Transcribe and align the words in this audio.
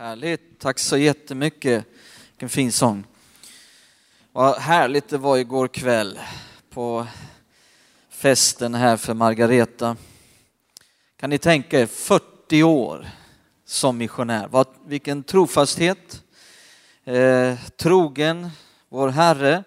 Härligt, 0.00 0.58
tack 0.58 0.78
så 0.78 0.96
jättemycket. 0.96 1.84
Vilken 2.30 2.48
fin 2.48 2.72
sång. 2.72 3.04
Vad 4.32 4.56
härligt 4.56 5.08
det 5.08 5.18
var 5.18 5.36
igår 5.36 5.68
kväll 5.68 6.18
på 6.70 7.06
festen 8.10 8.74
här 8.74 8.96
för 8.96 9.14
Margareta. 9.14 9.96
Kan 11.16 11.30
ni 11.30 11.38
tänka 11.38 11.80
er 11.80 11.86
40 11.86 12.62
år 12.62 13.08
som 13.64 13.98
missionär. 13.98 14.48
Vad, 14.48 14.66
vilken 14.86 15.22
trofasthet, 15.22 16.22
eh, 17.04 17.54
trogen 17.76 18.50
vår 18.88 19.08
Herre 19.08 19.64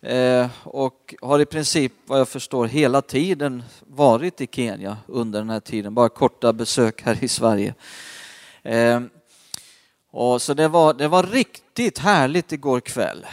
eh, 0.00 0.48
och 0.64 1.14
har 1.22 1.40
i 1.40 1.46
princip 1.46 1.92
vad 2.06 2.20
jag 2.20 2.28
förstår 2.28 2.66
hela 2.66 3.02
tiden 3.02 3.62
varit 3.80 4.40
i 4.40 4.48
Kenya 4.52 4.96
under 5.06 5.38
den 5.38 5.50
här 5.50 5.60
tiden, 5.60 5.94
bara 5.94 6.08
korta 6.08 6.52
besök 6.52 7.02
här 7.02 7.24
i 7.24 7.28
Sverige. 7.28 7.74
Eh, 8.62 9.00
och 10.10 10.42
så 10.42 10.54
det 10.54 10.68
var, 10.68 10.94
det 10.94 11.08
var 11.08 11.22
riktigt 11.22 11.98
härligt 11.98 12.52
igår 12.52 12.80
kväll. 12.80 13.26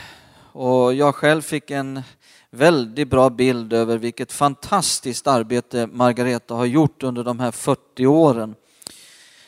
Och 0.52 0.94
jag 0.94 1.16
själv 1.16 1.42
fick 1.42 1.72
en 1.72 2.02
väldigt 2.50 3.08
bra 3.08 3.30
bild 3.30 3.74
över 3.74 3.98
vilket 3.98 4.32
fantastiskt 4.32 5.28
arbete 5.28 5.88
Margareta 5.88 6.54
har 6.54 6.66
gjort 6.66 7.04
under 7.04 7.24
de 7.24 7.40
här 7.40 7.52
40 7.52 8.06
åren. 8.08 8.56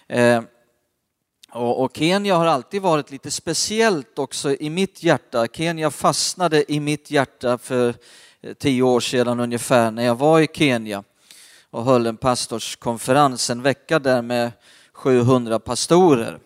Eh, 0.08 0.42
och, 1.52 1.84
och, 1.84 1.98
Kenya 1.98 2.36
har 2.36 2.46
alltid 2.46 2.82
varit 2.82 3.12
lite 3.12 3.32
speciellt 3.32 4.20
också 4.20 4.56
i 4.56 4.70
mitt 4.70 5.04
hjärta. 5.04 5.48
Kenya 5.54 5.92
fastnade 5.92 6.74
i 6.74 6.80
mitt 6.80 7.12
hjärta 7.12 7.58
för 7.58 7.94
eh, 8.42 8.54
tio 8.54 8.84
år 8.84 9.00
sedan 9.00 9.40
ungefär 9.40 9.92
när 9.92 10.06
jag 10.06 10.16
var 10.16 10.40
i 10.40 10.48
Kenya 10.54 11.04
och 11.70 11.84
höll 11.84 12.06
en 12.06 12.18
pastorskonferens 12.18 13.50
en 13.50 13.62
vecka 13.62 14.00
där 14.00 14.22
med 14.22 14.52
700 14.94 15.60
pastorer. 15.60 16.40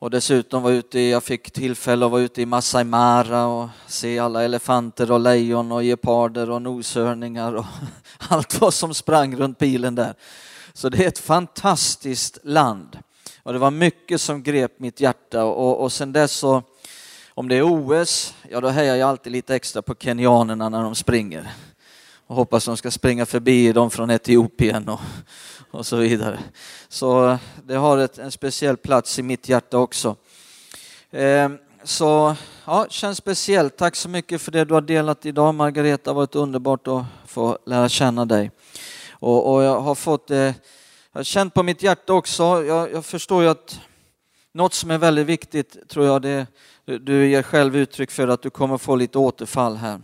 Och 0.00 0.10
dessutom 0.10 0.62
var 0.62 0.70
ute 0.70 1.00
jag 1.00 1.24
fick 1.24 1.50
tillfälle 1.50 2.06
att 2.06 2.10
vara 2.12 2.22
ute 2.22 2.42
i 2.42 2.46
Masai 2.46 2.84
Mara 2.84 3.46
och 3.46 3.68
se 3.86 4.18
alla 4.18 4.44
elefanter 4.44 5.10
och 5.10 5.20
lejon 5.20 5.72
och 5.72 5.84
geparder 5.84 6.50
och 6.50 6.62
noshörningar 6.62 7.52
och 7.52 7.64
allt 8.28 8.60
vad 8.60 8.74
som 8.74 8.94
sprang 8.94 9.36
runt 9.36 9.58
bilen 9.58 9.94
där. 9.94 10.14
Så 10.72 10.88
det 10.88 11.04
är 11.04 11.08
ett 11.08 11.18
fantastiskt 11.18 12.38
land. 12.42 12.98
Och 13.42 13.52
det 13.52 13.58
var 13.58 13.70
mycket 13.70 14.20
som 14.20 14.42
grep 14.42 14.80
mitt 14.80 15.00
hjärta 15.00 15.44
och, 15.44 15.82
och 15.82 15.92
sen 15.92 16.12
dess 16.12 16.32
så, 16.32 16.62
om 17.28 17.48
det 17.48 17.56
är 17.56 17.62
OS, 17.62 18.34
ja 18.50 18.60
då 18.60 18.68
hejar 18.68 18.96
jag 18.96 19.08
alltid 19.08 19.32
lite 19.32 19.54
extra 19.54 19.82
på 19.82 19.94
kenyanerna 19.94 20.68
när 20.68 20.82
de 20.82 20.94
springer. 20.94 21.52
Och 22.26 22.36
hoppas 22.36 22.64
de 22.64 22.76
ska 22.76 22.90
springa 22.90 23.26
förbi 23.26 23.72
dem 23.72 23.90
från 23.90 24.10
Etiopien 24.10 24.88
och, 24.88 25.00
och 25.70 25.86
så 25.86 25.96
vidare. 25.96 26.38
Så 26.88 27.30
eh, 27.30 27.38
det 27.64 27.74
har 27.74 27.98
ett, 27.98 28.18
en 28.18 28.32
speciell 28.32 28.76
plats 28.76 29.18
i 29.18 29.22
mitt 29.22 29.48
hjärta 29.48 29.78
också. 29.78 30.16
Eh, 31.10 31.50
så 31.84 32.36
ja, 32.64 32.86
känns 32.90 33.18
speciellt. 33.18 33.76
Tack 33.76 33.96
så 33.96 34.08
mycket 34.08 34.40
för 34.40 34.52
det 34.52 34.64
du 34.64 34.74
har 34.74 34.80
delat 34.80 35.26
idag 35.26 35.54
Margareta. 35.54 36.02
Det 36.04 36.10
har 36.10 36.14
varit 36.14 36.34
underbart 36.34 36.88
att 36.88 37.04
få 37.26 37.58
lära 37.66 37.88
känna 37.88 38.24
dig. 38.24 38.50
Och, 39.10 39.54
och 39.54 39.62
jag 39.62 39.80
har 39.80 39.94
fått 39.94 40.30
eh, 40.30 40.52
jag 41.12 41.20
har 41.20 41.24
känt 41.24 41.54
på 41.54 41.62
mitt 41.62 41.82
hjärta 41.82 42.12
också. 42.14 42.42
Jag, 42.42 42.92
jag, 42.92 43.04
förstår 43.04 43.42
ju 43.42 43.48
att 43.48 43.80
något 44.54 44.74
som 44.74 44.90
är 44.90 44.98
väldigt 44.98 45.26
viktigt 45.26 45.88
tror 45.88 46.06
jag 46.06 46.22
det 46.22 46.46
du 46.84 47.28
ger 47.28 47.42
själv 47.42 47.76
uttryck 47.76 48.10
för 48.10 48.28
att 48.28 48.42
du 48.42 48.50
kommer 48.50 48.78
få 48.78 48.96
lite 48.96 49.18
återfall 49.18 49.76
här 49.76 50.00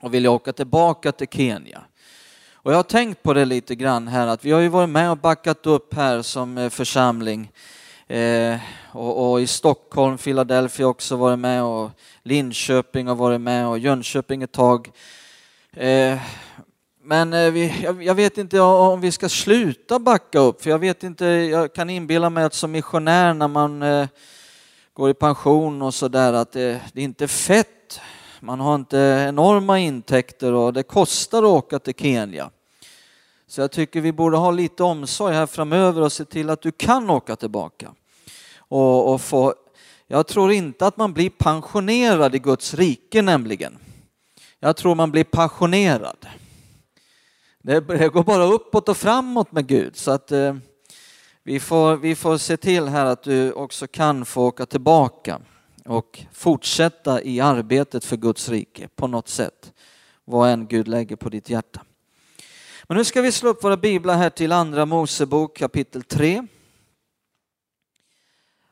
och 0.00 0.14
vill 0.14 0.24
jag 0.24 0.34
åka 0.34 0.52
tillbaka 0.52 1.12
till 1.12 1.28
Kenya. 1.28 1.82
Och 2.66 2.72
jag 2.72 2.76
har 2.76 2.82
tänkt 2.82 3.22
på 3.22 3.32
det 3.32 3.44
lite 3.44 3.74
grann 3.74 4.08
här 4.08 4.26
att 4.26 4.44
vi 4.44 4.50
har 4.50 4.60
ju 4.60 4.68
varit 4.68 4.88
med 4.88 5.10
och 5.10 5.18
backat 5.18 5.66
upp 5.66 5.94
här 5.94 6.22
som 6.22 6.58
eh, 6.58 6.70
församling. 6.70 7.52
Eh, 8.06 8.56
och, 8.92 9.30
och, 9.30 9.40
i 9.40 9.46
Stockholm, 9.46 10.18
Philadelphia 10.18 10.86
också 10.86 11.16
varit 11.16 11.38
med 11.38 11.62
och 11.62 11.90
Linköping 12.22 13.06
har 13.06 13.14
varit 13.14 13.40
med 13.40 13.68
och 13.68 13.78
Jönköping 13.78 14.42
ett 14.42 14.52
tag. 14.52 14.90
Eh, 15.72 16.18
men 17.02 17.32
eh, 17.32 17.50
vi, 17.50 17.74
jag, 17.82 18.02
jag, 18.02 18.14
vet 18.14 18.38
inte 18.38 18.60
om 18.60 19.00
vi 19.00 19.12
ska 19.12 19.28
sluta 19.28 19.98
backa 19.98 20.38
upp, 20.38 20.62
för 20.62 20.70
jag 20.70 20.78
vet 20.78 21.02
inte, 21.02 21.26
jag 21.26 21.74
kan 21.74 21.90
inbilla 21.90 22.30
mig 22.30 22.44
att 22.44 22.54
som 22.54 22.72
missionär 22.72 23.34
när 23.34 23.48
man 23.48 23.82
eh, 23.82 24.08
går 24.92 25.10
i 25.10 25.14
pension 25.14 25.82
och 25.82 25.94
sådär 25.94 26.32
att 26.32 26.52
det, 26.52 26.80
det 26.92 27.00
är 27.00 27.04
inte 27.04 27.28
fett. 27.28 28.00
Man 28.40 28.60
har 28.60 28.74
inte 28.74 29.26
enorma 29.28 29.78
intäkter 29.78 30.52
och 30.52 30.72
det 30.72 30.82
kostar 30.82 31.38
att 31.38 31.44
åka 31.44 31.78
till 31.78 31.94
Kenya. 31.94 32.50
Så 33.48 33.60
jag 33.60 33.72
tycker 33.72 34.00
vi 34.00 34.12
borde 34.12 34.36
ha 34.36 34.50
lite 34.50 34.82
omsorg 34.82 35.34
här 35.34 35.46
framöver 35.46 36.02
och 36.02 36.12
se 36.12 36.24
till 36.24 36.50
att 36.50 36.62
du 36.62 36.72
kan 36.72 37.10
åka 37.10 37.36
tillbaka. 37.36 37.94
Och, 38.58 39.12
och 39.12 39.20
få, 39.20 39.54
jag 40.06 40.26
tror 40.26 40.52
inte 40.52 40.86
att 40.86 40.96
man 40.96 41.12
blir 41.12 41.30
pensionerad 41.30 42.34
i 42.34 42.38
Guds 42.38 42.74
rike 42.74 43.22
nämligen. 43.22 43.78
Jag 44.60 44.76
tror 44.76 44.94
man 44.94 45.10
blir 45.10 45.24
passionerad. 45.24 46.26
Det, 47.62 47.80
det 47.80 48.08
går 48.08 48.22
bara 48.22 48.44
uppåt 48.44 48.88
och 48.88 48.96
framåt 48.96 49.52
med 49.52 49.66
Gud. 49.66 49.96
Så 49.96 50.10
att 50.10 50.32
eh, 50.32 50.56
vi, 51.42 51.60
får, 51.60 51.96
vi 51.96 52.14
får 52.14 52.38
se 52.38 52.56
till 52.56 52.88
här 52.88 53.04
att 53.04 53.22
du 53.22 53.52
också 53.52 53.86
kan 53.86 54.24
få 54.24 54.46
åka 54.46 54.66
tillbaka 54.66 55.40
och 55.84 56.24
fortsätta 56.32 57.22
i 57.22 57.40
arbetet 57.40 58.04
för 58.04 58.16
Guds 58.16 58.48
rike 58.48 58.88
på 58.96 59.06
något 59.06 59.28
sätt. 59.28 59.72
Vad 60.24 60.50
än 60.50 60.66
Gud 60.66 60.88
lägger 60.88 61.16
på 61.16 61.28
ditt 61.28 61.50
hjärta. 61.50 61.80
Men 62.88 62.96
nu 62.98 63.04
ska 63.04 63.22
vi 63.22 63.32
slå 63.32 63.50
upp 63.50 63.64
våra 63.64 63.76
biblar 63.76 64.16
här 64.16 64.30
till 64.30 64.52
Andra 64.52 64.86
Mosebok 64.86 65.56
kapitel 65.56 66.02
3. 66.02 66.46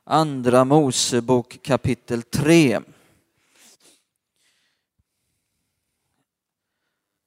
Andra 0.05 0.65
Mosebok 0.65 1.59
kapitel 1.63 2.23
3. 2.23 2.81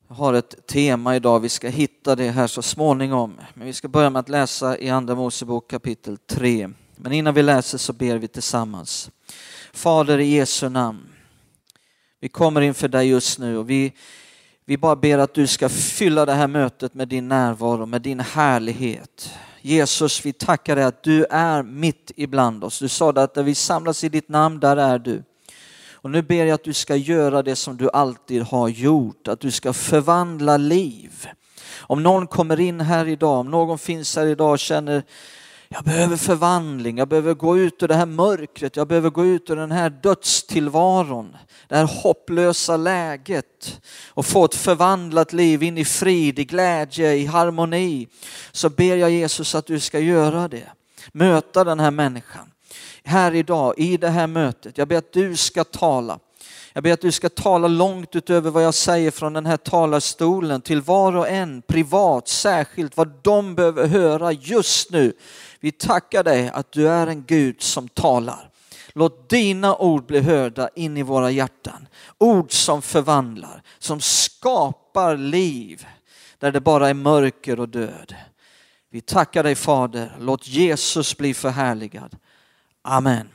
Jag 0.08 0.16
har 0.16 0.34
ett 0.34 0.68
tema 0.68 1.16
idag, 1.16 1.40
vi 1.40 1.50
ska 1.50 1.68
hitta 1.68 2.16
det 2.16 2.30
här 2.30 2.48
så 2.48 2.62
småningom. 2.62 3.42
Men 3.54 3.68
vi 3.68 3.74
ska 3.74 3.88
börja 3.88 4.10
med 4.10 4.20
att 4.20 4.30
läsa 4.30 4.78
i 4.78 4.90
Andra 4.90 5.16
Mosebok 5.16 5.70
kapitel 5.70 6.18
3. 6.18 6.70
Men 6.96 7.12
innan 7.12 7.34
vi 7.34 7.44
läser 7.44 7.78
så 7.78 7.94
ber 7.94 8.18
vi 8.18 8.28
tillsammans. 8.28 9.12
Fader 9.74 10.18
i 10.18 10.26
Jesu 10.26 10.70
namn, 10.70 11.10
vi 12.20 12.30
kommer 12.30 12.62
inför 12.62 12.88
dig 12.88 13.08
just 13.08 13.40
nu 13.40 13.58
och 13.58 13.70
vi 13.70 13.94
vi 14.70 14.78
bara 14.78 14.96
ber 14.96 15.18
att 15.18 15.34
du 15.34 15.48
ska 15.48 15.70
fylla 15.70 16.26
det 16.26 16.34
här 16.34 16.48
mötet 16.48 16.94
med 16.94 17.08
din 17.08 17.28
närvaro, 17.28 17.86
med 17.86 18.02
din 18.02 18.20
härlighet. 18.20 19.34
Jesus, 19.62 20.26
vi 20.26 20.34
tackar 20.34 20.76
dig 20.76 20.86
att 20.86 21.04
du 21.04 21.26
är 21.30 21.64
mitt 21.64 22.12
ibland 22.16 22.64
oss. 22.64 22.80
Du 22.80 22.88
sa 22.88 23.10
att 23.10 23.34
där 23.34 23.44
vi 23.44 23.56
samlas 23.56 24.04
i 24.04 24.10
ditt 24.10 24.30
namn, 24.30 24.60
där 24.60 24.78
är 24.78 25.00
du. 25.00 25.24
Och 25.92 26.12
nu 26.12 26.22
ber 26.22 26.46
jag 26.46 26.52
att 26.52 26.64
du 26.64 26.74
ska 26.74 26.96
göra 26.96 27.44
det 27.44 27.56
som 27.56 27.78
du 27.78 27.90
alltid 27.94 28.42
har 28.42 28.68
gjort, 28.68 29.28
att 29.28 29.40
du 29.40 29.52
ska 29.52 29.74
förvandla 29.74 30.58
liv. 30.58 31.28
Om 31.78 32.04
någon 32.04 32.28
kommer 32.28 32.60
in 32.60 32.82
här 32.82 33.08
idag, 33.08 33.40
om 33.40 33.52
någon 33.52 33.78
finns 33.78 34.16
här 34.16 34.26
idag 34.26 34.52
och 34.52 34.60
känner 34.60 35.04
jag 35.70 35.84
behöver 35.84 36.18
förvandling, 36.18 36.98
jag 36.98 37.08
behöver 37.08 37.34
gå 37.34 37.58
ut 37.58 37.84
ur 37.84 37.88
det 37.88 37.96
här 37.96 38.06
mörkret, 38.06 38.76
jag 38.76 38.88
behöver 38.88 39.10
gå 39.10 39.26
ut 39.26 39.50
ur 39.50 39.56
den 39.56 39.72
här 39.72 39.90
dödstillvaron, 39.90 41.38
det 41.68 41.76
här 41.76 41.86
hopplösa 42.04 42.78
läget 42.78 43.82
och 44.10 44.26
få 44.26 44.46
ett 44.46 44.56
förvandlat 44.56 45.34
liv 45.34 45.64
in 45.64 45.78
i 45.78 45.86
frid, 45.86 46.40
i 46.40 46.46
glädje, 46.46 47.14
i 47.14 47.26
harmoni. 47.26 48.08
Så 48.52 48.70
ber 48.70 48.96
jag 48.96 49.12
Jesus 49.12 49.56
att 49.56 49.66
du 49.66 49.80
ska 49.80 50.00
göra 50.00 50.48
det. 50.48 50.68
Möta 51.12 51.64
den 51.64 51.80
här 51.80 51.92
människan 51.92 52.52
här 53.04 53.36
idag 53.36 53.74
i 53.78 53.98
det 53.98 54.10
här 54.10 54.28
mötet. 54.28 54.78
Jag 54.78 54.88
ber 54.88 54.98
att 54.98 55.14
du 55.14 55.36
ska 55.36 55.64
tala. 55.64 56.20
Jag 56.74 56.84
ber 56.84 56.94
att 56.94 57.02
du 57.02 57.12
ska 57.12 57.30
tala 57.30 57.68
långt 57.68 58.16
utöver 58.16 58.52
vad 58.52 58.64
jag 58.64 58.74
säger 58.74 59.12
från 59.12 59.34
den 59.34 59.46
här 59.46 59.58
talarstolen 59.58 60.62
till 60.62 60.82
var 60.82 61.16
och 61.16 61.30
en 61.30 61.62
privat, 61.62 62.28
särskilt 62.28 62.98
vad 62.98 63.12
de 63.22 63.56
behöver 63.56 63.88
höra 63.88 64.32
just 64.32 64.92
nu 64.92 65.14
vi 65.60 65.72
tackar 65.72 66.24
dig 66.24 66.50
att 66.50 66.72
du 66.72 66.90
är 66.90 67.08
en 67.08 67.24
Gud 67.24 67.62
som 67.62 67.88
talar. 67.88 68.50
Låt 68.94 69.30
dina 69.30 69.76
ord 69.76 70.06
bli 70.06 70.20
hörda 70.20 70.70
in 70.76 70.98
i 70.98 71.04
våra 71.04 71.32
hjärtan. 71.32 71.88
Ord 72.18 72.52
som 72.52 72.82
förvandlar, 72.82 73.62
som 73.80 74.02
skapar 74.02 75.18
liv 75.18 75.88
där 76.38 76.52
det 76.52 76.62
bara 76.62 76.90
är 76.90 76.94
mörker 76.94 77.60
och 77.60 77.70
död. 77.70 78.16
Vi 78.90 79.02
tackar 79.02 79.44
dig 79.44 79.56
Fader, 79.56 80.18
låt 80.20 80.48
Jesus 80.48 81.18
bli 81.18 81.34
förhärligad. 81.34 82.18
Amen. 82.82 83.30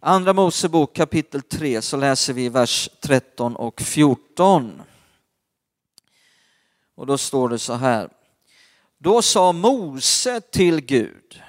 Andra 0.00 0.32
Mosebok 0.32 0.96
kapitel 0.96 1.42
3 1.42 1.82
så 1.82 1.96
läser 1.96 2.32
vi 2.32 2.48
vers 2.48 2.88
13 3.00 3.56
och 3.56 3.80
14. 3.80 4.82
Och 6.94 7.06
då 7.06 7.18
står 7.18 7.48
det 7.48 7.58
så 7.58 7.74
här. 7.74 8.08
Då 8.98 9.22
sa 9.22 9.52
Mose 9.52 10.40
till 10.40 10.80
Gud, 10.80 11.42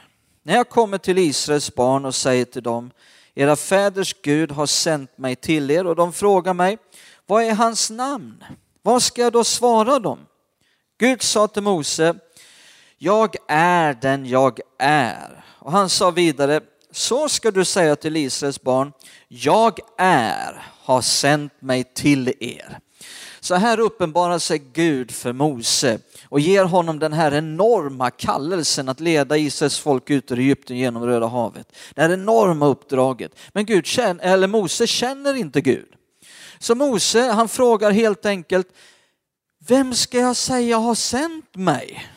när 0.43 0.55
jag 0.55 0.69
kommer 0.69 0.97
till 0.97 1.17
Israels 1.17 1.75
barn 1.75 2.05
och 2.05 2.15
säger 2.15 2.45
till 2.45 2.63
dem, 2.63 2.91
era 3.35 3.55
fäders 3.55 4.15
Gud 4.21 4.51
har 4.51 4.65
sänt 4.65 5.17
mig 5.17 5.35
till 5.35 5.71
er 5.71 5.87
och 5.87 5.95
de 5.95 6.13
frågar 6.13 6.53
mig, 6.53 6.77
vad 7.25 7.43
är 7.43 7.53
hans 7.53 7.89
namn? 7.89 8.43
Vad 8.81 9.03
ska 9.03 9.21
jag 9.21 9.33
då 9.33 9.43
svara 9.43 9.99
dem? 9.99 10.19
Gud 10.99 11.21
sa 11.21 11.47
till 11.47 11.63
Mose, 11.63 12.15
Jag 12.97 13.35
är 13.47 13.93
den 13.93 14.25
jag 14.25 14.59
är. 14.79 15.45
Och 15.59 15.71
han 15.71 15.89
sa 15.89 16.11
vidare, 16.11 16.61
så 16.91 17.29
ska 17.29 17.51
du 17.51 17.65
säga 17.65 17.95
till 17.95 18.17
Israels 18.17 18.61
barn, 18.61 18.93
jag 19.27 19.79
är, 19.97 20.63
har 20.83 21.01
sänt 21.01 21.61
mig 21.61 21.83
till 21.83 22.33
er. 22.39 22.79
Så 23.47 23.55
här 23.55 23.79
uppenbarar 23.79 24.39
sig 24.39 24.59
Gud 24.73 25.11
för 25.11 25.33
Mose 25.33 25.99
och 26.29 26.39
ger 26.39 26.63
honom 26.63 26.99
den 26.99 27.13
här 27.13 27.33
enorma 27.33 28.11
kallelsen 28.11 28.89
att 28.89 28.99
leda 28.99 29.37
Israels 29.37 29.79
folk 29.79 30.09
ut 30.09 30.31
ur 30.31 30.39
Egypten 30.39 30.77
genom 30.77 31.05
Röda 31.05 31.27
havet. 31.27 31.75
Det 31.95 32.01
här 32.01 32.09
enorma 32.09 32.67
uppdraget. 32.67 33.31
Men 33.53 33.65
Gud 33.65 33.85
känner, 33.85 34.23
eller 34.23 34.47
Mose 34.47 34.87
känner 34.87 35.33
inte 35.33 35.61
Gud. 35.61 35.87
Så 36.59 36.75
Mose 36.75 37.21
han 37.21 37.49
frågar 37.49 37.91
helt 37.91 38.25
enkelt, 38.25 38.67
vem 39.67 39.93
ska 39.93 40.19
jag 40.19 40.35
säga 40.35 40.77
har 40.77 40.95
sänt 40.95 41.55
mig 41.55 42.07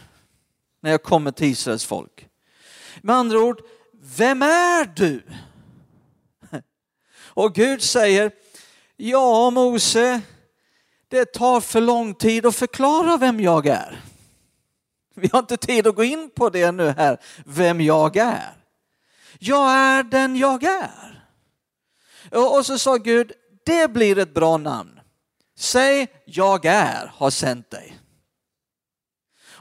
när 0.82 0.90
jag 0.90 1.02
kommer 1.02 1.30
till 1.30 1.46
Israels 1.46 1.84
folk? 1.84 2.28
Med 3.02 3.16
andra 3.16 3.38
ord, 3.38 3.60
vem 4.16 4.42
är 4.42 4.84
du? 4.96 5.22
Och 7.24 7.54
Gud 7.54 7.82
säger, 7.82 8.30
ja 8.96 9.50
Mose, 9.50 10.20
det 11.10 11.24
tar 11.24 11.60
för 11.60 11.80
lång 11.80 12.14
tid 12.14 12.46
att 12.46 12.56
förklara 12.56 13.16
vem 13.16 13.40
jag 13.40 13.66
är. 13.66 14.00
Vi 15.14 15.28
har 15.32 15.38
inte 15.38 15.56
tid 15.56 15.86
att 15.86 15.94
gå 15.94 16.04
in 16.04 16.30
på 16.34 16.50
det 16.50 16.72
nu 16.72 16.88
här, 16.88 17.18
vem 17.44 17.80
jag 17.80 18.16
är. 18.16 18.56
Jag 19.38 19.72
är 19.72 20.02
den 20.02 20.36
jag 20.36 20.64
är. 20.64 21.24
Och 22.30 22.66
så 22.66 22.78
sa 22.78 22.96
Gud, 22.96 23.32
det 23.64 23.92
blir 23.92 24.18
ett 24.18 24.34
bra 24.34 24.56
namn. 24.56 25.00
Säg 25.58 26.06
jag 26.24 26.64
är 26.64 27.12
har 27.14 27.30
sänt 27.30 27.70
dig. 27.70 27.98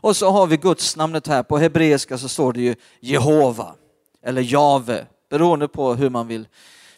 Och 0.02 0.16
så 0.16 0.30
har 0.30 0.48
vi 0.48 0.58
gudsnamnet 0.58 1.28
här, 1.28 1.44
på 1.44 1.58
hebreiska 1.58 2.18
så 2.18 2.30
står 2.30 2.54
det 2.54 2.62
ju 2.62 2.76
Jehova 3.00 3.76
eller 4.24 4.42
Jave, 4.42 5.08
beroende 5.30 5.68
på 5.68 5.96
hur 5.96 6.10
man 6.10 6.28
vill 6.28 6.48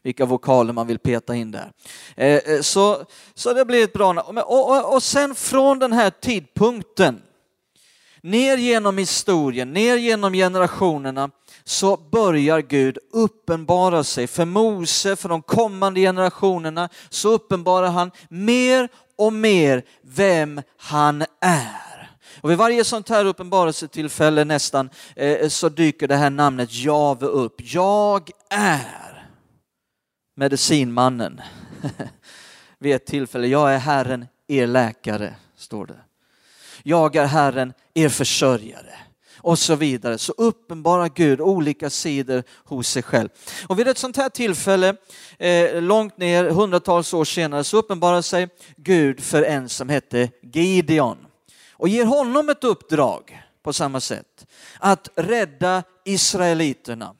vilka 0.03 0.25
vokaler 0.25 0.74
man 0.74 0.88
vill 0.88 1.00
peta 1.00 1.36
in 1.36 1.51
där. 1.51 1.71
Eh, 2.15 2.36
eh, 2.36 2.62
så, 2.62 3.06
så 3.33 3.53
det 3.53 3.65
blir 3.65 3.83
ett 3.83 3.94
bra 3.94 4.13
namn. 4.13 4.38
Och, 4.38 4.69
och, 4.69 4.94
och 4.94 5.03
sen 5.03 5.36
från 5.36 5.80
den 5.80 5.94
här 5.94 6.09
tidpunkten, 6.09 7.21
ner 8.21 8.57
genom 8.57 8.98
historien, 8.98 9.74
ner 9.74 9.98
genom 9.98 10.33
generationerna, 10.33 11.30
så 11.63 11.98
börjar 11.98 12.62
Gud 12.62 12.98
uppenbara 13.13 14.03
sig 14.03 14.27
för 14.27 14.45
Mose, 14.45 15.15
för 15.15 15.30
de 15.30 15.42
kommande 15.42 16.00
generationerna, 16.00 16.89
så 17.09 17.30
uppenbarar 17.30 17.89
han 17.89 18.12
mer 18.30 18.89
och 19.18 19.33
mer 19.33 19.83
vem 20.01 20.62
han 20.77 21.25
är. 21.42 21.92
Och 22.42 22.51
vid 22.51 22.57
varje 22.57 22.83
sånt 22.83 23.09
här 23.09 23.25
uppenbarelsetillfälle 23.25 24.45
nästan 24.45 24.89
eh, 25.15 25.48
så 25.48 25.69
dyker 25.69 26.07
det 26.07 26.15
här 26.15 26.30
namnet 26.30 26.69
Jave 26.74 27.25
upp. 27.25 27.56
Jag 27.57 28.30
är 28.50 29.00
medicinmannen 30.42 31.42
vid 32.80 32.96
ett 32.96 33.06
tillfälle. 33.06 33.48
Jag 33.48 33.74
är 33.74 33.78
Herren, 33.78 34.28
er 34.48 34.68
läkare, 34.68 35.36
står 35.58 35.86
det. 35.86 36.00
Jag 36.84 37.16
är 37.16 37.26
Herren, 37.26 37.74
er 37.94 38.10
försörjare 38.10 38.94
och 39.38 39.60
så 39.60 39.76
vidare. 39.76 40.18
Så 40.18 40.34
uppenbarar 40.38 41.10
Gud 41.10 41.42
olika 41.42 41.90
sidor 41.90 42.44
hos 42.64 42.88
sig 42.88 43.04
själv. 43.04 43.30
Och 43.68 43.80
vid 43.80 43.88
ett 43.88 43.98
sånt 43.98 44.18
här 44.18 44.30
tillfälle, 44.30 44.96
eh, 45.38 45.82
långt 45.82 46.18
ner, 46.18 46.50
hundratals 46.50 47.14
år 47.14 47.26
senare, 47.26 47.64
så 47.64 47.78
uppenbarar 47.78 48.22
sig 48.22 48.50
Gud 48.76 49.24
för 49.24 49.44
en 49.44 49.70
som 49.70 49.90
hette 49.90 50.30
Gideon 50.42 51.18
och 51.72 51.90
ger 51.90 52.06
honom 52.06 52.50
ett 52.50 52.64
uppdrag 52.64 53.44
på 53.64 53.74
samma 53.74 54.00
sätt, 54.00 54.48
att 54.80 55.10
rädda 55.16 55.84
israeliterna. 56.06 57.16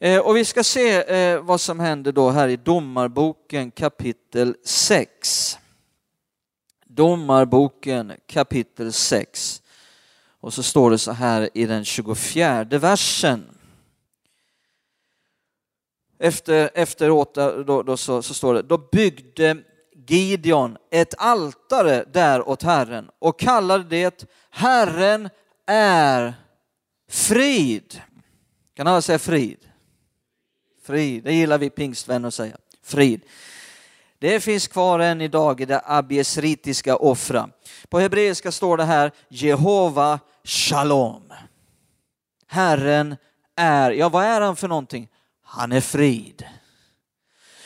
Eh, 0.00 0.20
och 0.20 0.36
vi 0.36 0.44
ska 0.44 0.64
se 0.64 1.02
eh, 1.02 1.42
vad 1.42 1.60
som 1.60 1.80
händer 1.80 2.12
då 2.12 2.30
här 2.30 2.48
i 2.48 2.56
Domarboken 2.56 3.70
kapitel 3.70 4.54
6. 4.64 5.58
Domarboken 6.86 8.12
kapitel 8.26 8.92
6. 8.92 9.62
Och 10.40 10.54
så 10.54 10.62
står 10.62 10.90
det 10.90 10.98
så 10.98 11.12
här 11.12 11.48
i 11.54 11.66
den 11.66 11.84
24 11.84 12.64
versen. 12.64 13.44
Efter, 16.18 16.70
efteråt 16.74 17.34
då, 17.66 17.82
då 17.82 17.96
så, 17.96 18.22
så 18.22 18.34
står 18.34 18.54
det, 18.54 18.62
då 18.62 18.78
byggde 18.78 19.56
Gideon 20.06 20.76
ett 20.90 21.14
altare 21.18 22.04
där 22.12 22.48
åt 22.48 22.62
Herren 22.62 23.10
och 23.18 23.38
kallade 23.38 23.84
det 23.84 24.24
Herren 24.50 25.28
är 25.66 26.34
frid. 27.08 28.02
Kan 28.74 28.86
alla 28.86 29.02
säga 29.02 29.18
frid? 29.18 29.67
Frid, 30.88 31.24
det 31.24 31.32
gillar 31.32 31.58
vi 31.58 31.70
pingstvänner 31.70 32.28
att 32.28 32.34
säga. 32.34 32.56
Frid. 32.82 33.20
Det 34.18 34.40
finns 34.40 34.68
kvar 34.68 34.98
än 34.98 35.20
idag 35.20 35.60
i 35.60 35.64
det 35.64 35.82
abiesritiska 35.84 36.96
offra. 36.96 37.48
På 37.88 37.98
hebreiska 37.98 38.52
står 38.52 38.76
det 38.76 38.84
här 38.84 39.12
Jehova 39.28 40.20
Shalom. 40.44 41.32
Herren 42.46 43.16
är, 43.56 43.90
ja 43.90 44.08
vad 44.08 44.24
är 44.24 44.40
han 44.40 44.56
för 44.56 44.68
någonting? 44.68 45.08
Han 45.42 45.72
är 45.72 45.80
frid. 45.80 46.44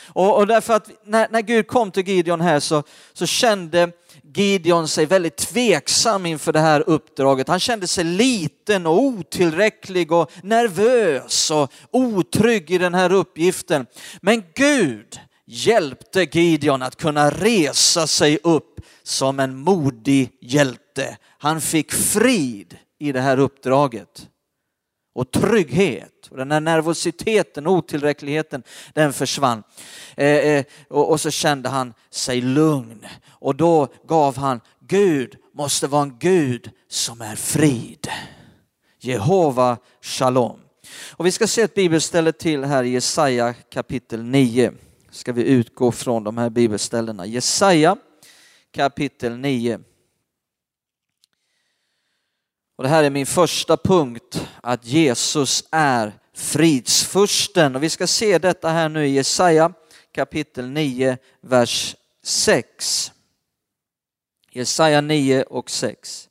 Och, 0.07 0.37
och 0.37 0.47
därför 0.47 0.73
att 0.73 0.89
när, 1.03 1.27
när 1.31 1.41
Gud 1.41 1.67
kom 1.67 1.91
till 1.91 2.07
Gideon 2.07 2.41
här 2.41 2.59
så, 2.59 2.83
så 3.13 3.25
kände 3.25 3.91
Gideon 4.35 4.87
sig 4.87 5.05
väldigt 5.05 5.37
tveksam 5.37 6.25
inför 6.25 6.53
det 6.53 6.59
här 6.59 6.89
uppdraget. 6.89 7.47
Han 7.47 7.59
kände 7.59 7.87
sig 7.87 8.03
liten 8.03 8.85
och 8.85 9.03
otillräcklig 9.03 10.11
och 10.11 10.31
nervös 10.43 11.51
och 11.51 11.71
otrygg 11.91 12.71
i 12.71 12.77
den 12.77 12.93
här 12.93 13.11
uppgiften. 13.11 13.85
Men 14.21 14.43
Gud 14.55 15.19
hjälpte 15.45 16.23
Gideon 16.23 16.81
att 16.81 16.95
kunna 16.95 17.29
resa 17.29 18.07
sig 18.07 18.39
upp 18.43 18.79
som 19.03 19.39
en 19.39 19.57
modig 19.57 20.29
hjälte. 20.41 21.17
Han 21.37 21.61
fick 21.61 21.93
frid 21.93 22.77
i 22.99 23.11
det 23.11 23.21
här 23.21 23.39
uppdraget 23.39 24.27
och 25.13 25.31
trygghet. 25.31 26.27
Och 26.29 26.37
den 26.37 26.51
här 26.51 26.59
nervositeten 26.59 27.67
och 27.67 27.73
otillräckligheten, 27.73 28.63
den 28.93 29.13
försvann. 29.13 29.63
Eh, 30.17 30.27
eh, 30.27 30.65
och, 30.89 31.11
och, 31.11 31.21
så 31.21 31.31
kände 31.31 31.69
han 31.69 31.93
sig 32.09 32.41
lugn. 32.41 33.05
Och 33.29 33.55
då 33.55 33.87
gav 34.07 34.37
han, 34.37 34.61
Gud 34.79 35.35
måste 35.53 35.87
vara 35.87 36.03
en 36.03 36.17
Gud 36.19 36.69
som 36.89 37.21
är 37.21 37.35
frid. 37.35 38.07
Jehova 38.99 39.77
Shalom. 40.01 40.59
Och 41.11 41.25
vi 41.25 41.31
ska 41.31 41.47
se 41.47 41.61
ett 41.61 41.75
bibelställe 41.75 42.31
till 42.31 42.63
här 42.63 42.83
i 42.83 42.89
Jesaja 42.89 43.53
kapitel 43.53 44.23
9. 44.23 44.71
Ska 45.11 45.33
vi 45.33 45.43
utgå 45.43 45.91
från 45.91 46.23
de 46.23 46.37
här 46.37 46.49
bibelställena. 46.49 47.25
Jesaja 47.25 47.97
kapitel 48.71 49.37
9. 49.37 49.79
Och 52.75 52.83
det 52.83 52.89
här 52.89 53.03
är 53.03 53.09
min 53.09 53.25
första 53.25 53.77
punkt, 53.77 54.47
att 54.61 54.85
Jesus 54.85 55.63
är 55.71 56.13
fridsfursten. 56.33 57.75
Och 57.75 57.83
vi 57.83 57.89
ska 57.89 58.07
se 58.07 58.37
detta 58.37 58.69
här 58.69 58.89
nu 58.89 59.07
i 59.07 59.09
Jesaja 59.09 59.73
kapitel 60.11 60.69
9, 60.69 61.17
vers 61.41 61.95
6. 62.23 63.11
Jesaja 64.51 65.01
9 65.01 65.43
och 65.43 65.69
6. 65.69 66.29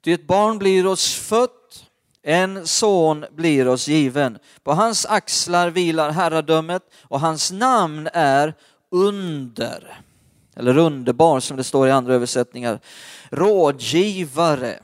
Ty 0.00 0.12
ett 0.12 0.26
barn 0.26 0.58
blir 0.58 0.86
oss 0.86 1.14
fött, 1.14 1.84
en 2.22 2.66
son 2.66 3.24
blir 3.30 3.68
oss 3.68 3.88
given. 3.88 4.38
På 4.62 4.72
hans 4.72 5.06
axlar 5.06 5.70
vilar 5.70 6.10
herradömet 6.10 6.82
och 7.02 7.20
hans 7.20 7.52
namn 7.52 8.08
är 8.12 8.54
under, 8.90 10.00
eller 10.56 10.78
underbar 10.78 11.40
som 11.40 11.56
det 11.56 11.64
står 11.64 11.88
i 11.88 11.90
andra 11.90 12.14
översättningar, 12.14 12.80
rådgivare, 13.30 14.78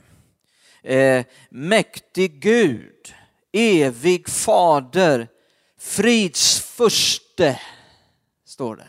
eh, 0.83 1.25
mäktig 1.49 2.39
Gud, 2.41 3.13
evig 3.53 4.29
fader, 4.29 5.27
fridsfurste, 5.79 7.59
står 8.47 8.75
det. 8.75 8.87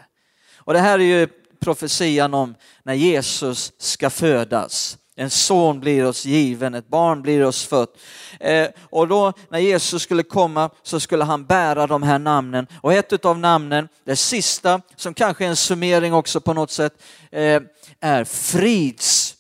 Och 0.57 0.73
det 0.73 0.79
här 0.79 0.99
är 0.99 1.05
ju 1.05 1.29
profetian 1.61 2.35
om 2.35 2.55
när 2.83 2.95
Jesus 2.95 3.73
ska 3.79 4.11
födas. 4.11 4.99
En 5.17 5.31
son 5.31 5.81
blir 5.81 6.07
oss 6.07 6.25
given, 6.25 6.75
ett 6.75 6.89
barn 6.89 7.23
blir 7.23 7.45
oss 7.45 7.67
fött. 7.67 7.97
Eh, 8.41 8.69
och 8.91 9.09
då 9.09 9.33
när 9.49 9.59
Jesus 9.59 10.03
skulle 10.03 10.23
komma 10.23 10.71
så 10.83 11.01
skulle 11.01 11.25
han 11.25 11.45
bära 11.45 11.87
de 11.87 12.03
här 12.03 12.19
namnen. 12.19 12.67
Och 12.81 12.93
ett 12.93 13.25
av 13.25 13.39
namnen, 13.39 13.89
det 14.05 14.17
sista, 14.17 14.81
som 14.97 15.15
kanske 15.15 15.45
är 15.45 15.49
en 15.49 15.57
summering 15.57 16.15
också 16.15 16.41
på 16.41 16.53
något 16.53 16.71
sätt, 16.71 17.03
eh, 17.31 17.63
är 18.01 18.25
fridsfurste. 18.25 19.35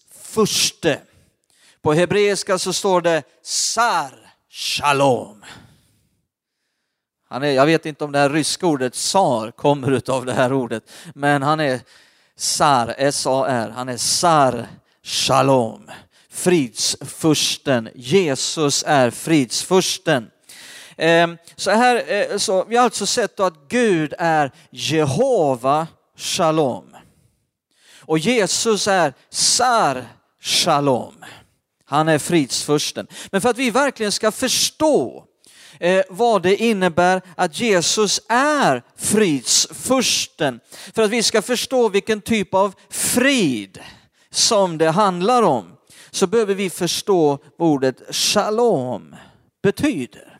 På 1.84 1.92
hebreiska 1.92 2.58
så 2.58 2.72
står 2.72 3.00
det 3.00 3.22
Sar 3.42 4.32
Shalom. 4.50 5.44
Han 7.28 7.42
är, 7.42 7.50
jag 7.50 7.66
vet 7.66 7.86
inte 7.86 8.04
om 8.04 8.12
det 8.12 8.18
här 8.18 8.30
ryska 8.30 8.66
ordet 8.66 8.94
Sar 8.94 9.50
kommer 9.50 10.10
av 10.10 10.26
det 10.26 10.32
här 10.32 10.52
ordet, 10.52 10.90
men 11.14 11.42
han 11.42 11.60
är 11.60 11.80
Sar, 12.36 12.94
S-A-R, 12.98 13.72
han 13.76 13.88
är 13.88 13.96
Sar 13.96 14.66
Shalom. 15.02 15.90
fridsfursten. 16.30 17.88
Jesus 17.94 18.84
är 18.86 19.10
fridsfursten. 19.10 20.30
Ehm, 20.96 21.38
så 21.56 21.70
här, 21.70 22.12
eh, 22.12 22.38
så 22.38 22.64
vi 22.64 22.76
har 22.76 22.84
alltså 22.84 23.06
sett 23.06 23.40
att 23.40 23.68
Gud 23.68 24.14
är 24.18 24.50
Jehova 24.70 25.86
Shalom. 26.16 26.96
Och 28.00 28.18
Jesus 28.18 28.88
är 28.88 29.14
Sar 29.30 30.04
Shalom. 30.40 31.24
Han 31.84 32.08
är 32.08 32.18
fridsfursten. 32.18 33.06
Men 33.30 33.40
för 33.40 33.48
att 33.48 33.58
vi 33.58 33.70
verkligen 33.70 34.12
ska 34.12 34.30
förstå 34.30 35.24
eh, 35.80 36.04
vad 36.08 36.42
det 36.42 36.56
innebär 36.56 37.22
att 37.36 37.60
Jesus 37.60 38.20
är 38.28 38.82
fridsfursten, 38.96 40.60
för 40.94 41.02
att 41.02 41.10
vi 41.10 41.22
ska 41.22 41.42
förstå 41.42 41.88
vilken 41.88 42.20
typ 42.20 42.54
av 42.54 42.74
frid 42.90 43.80
som 44.30 44.78
det 44.78 44.90
handlar 44.90 45.42
om, 45.42 45.76
så 46.10 46.26
behöver 46.26 46.54
vi 46.54 46.70
förstå 46.70 47.38
vad 47.58 47.68
ordet 47.68 48.14
shalom 48.14 49.16
betyder. 49.62 50.33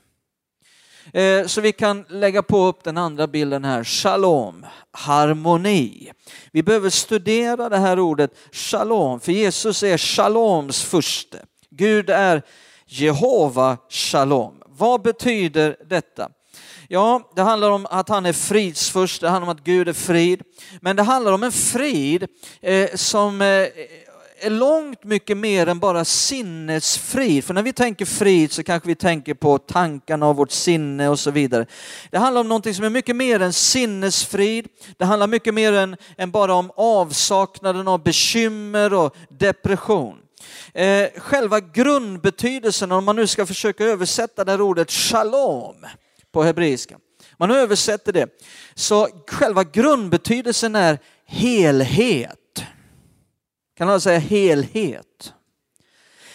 Eh, 1.13 1.47
så 1.47 1.61
vi 1.61 1.73
kan 1.73 2.05
lägga 2.09 2.43
på 2.43 2.67
upp 2.67 2.85
den 2.85 2.99
andra 2.99 3.27
bilden 3.27 3.65
här, 3.65 3.85
shalom, 3.85 4.67
harmoni. 4.91 6.13
Vi 6.53 6.63
behöver 6.63 6.91
studera 6.91 7.69
det 7.69 7.79
här 7.79 8.01
ordet 8.01 8.31
shalom, 8.53 9.21
för 9.21 9.33
Jesus 9.33 9.83
är 9.83 9.99
shaloms 9.99 10.83
furste. 10.83 11.39
Gud 11.71 12.11
är 12.11 12.43
Jehova 12.87 13.77
shalom. 13.89 14.63
Vad 14.67 15.03
betyder 15.03 15.77
detta? 15.87 16.29
Ja, 16.89 17.31
det 17.37 17.43
handlar 17.43 17.71
om 17.71 17.87
att 17.91 18.09
han 18.09 18.27
är 18.27 18.33
fridsfurst, 18.33 19.21
det 19.21 19.29
handlar 19.29 19.51
om 19.51 19.57
att 19.57 19.65
Gud 19.65 19.89
är 19.89 19.93
frid. 19.93 20.43
Men 20.81 20.97
det 20.97 21.03
handlar 21.03 21.33
om 21.33 21.43
en 21.43 21.53
frid 21.53 22.27
eh, 22.61 22.91
som 22.95 23.43
eh, 23.43 23.67
är 24.45 24.51
långt 24.51 25.05
mycket 25.05 25.37
mer 25.37 25.67
än 25.67 25.79
bara 25.79 26.05
sinnesfrid. 26.05 27.45
För 27.45 27.55
när 27.55 27.63
vi 27.63 27.73
tänker 27.73 28.05
frid 28.05 28.53
så 28.53 28.63
kanske 28.63 28.89
vi 28.89 28.95
tänker 28.95 29.35
på 29.35 29.59
tankarna 29.59 30.27
och 30.27 30.37
vårt 30.37 30.51
sinne 30.51 31.09
och 31.09 31.19
så 31.19 31.31
vidare. 31.31 31.67
Det 32.11 32.19
handlar 32.19 32.41
om 32.41 32.49
någonting 32.49 32.75
som 32.75 32.85
är 32.85 32.91
mycket 32.91 33.17
mer 33.17 33.43
än 33.43 33.53
sinnesfrid. 33.53 34.69
Det 34.97 35.05
handlar 35.05 35.27
mycket 35.27 35.55
mer 35.55 35.73
än, 35.73 35.97
än 36.17 36.31
bara 36.31 36.55
om 36.55 36.71
avsaknaden 36.77 37.89
av 37.89 38.03
bekymmer 38.03 38.95
och 38.95 39.17
depression. 39.29 40.19
Eh, 40.75 41.09
själva 41.17 41.61
grundbetydelsen, 41.61 42.93
om 42.93 43.05
man 43.05 43.17
nu 43.17 43.27
ska 43.27 43.47
försöka 43.47 43.85
översätta 43.85 44.45
det 44.45 44.51
här 44.51 44.61
ordet 44.61 44.91
shalom 44.91 45.87
på 46.33 46.43
hebreiska, 46.43 46.99
man 47.39 47.51
översätter 47.51 48.13
det, 48.13 48.29
så 48.75 49.09
själva 49.27 49.65
grundbetydelsen 49.65 50.77
är 50.77 50.99
helhet. 51.27 52.39
Kan 53.77 53.89
alla 53.89 54.01
säga 54.01 54.19
helhet? 54.19 55.33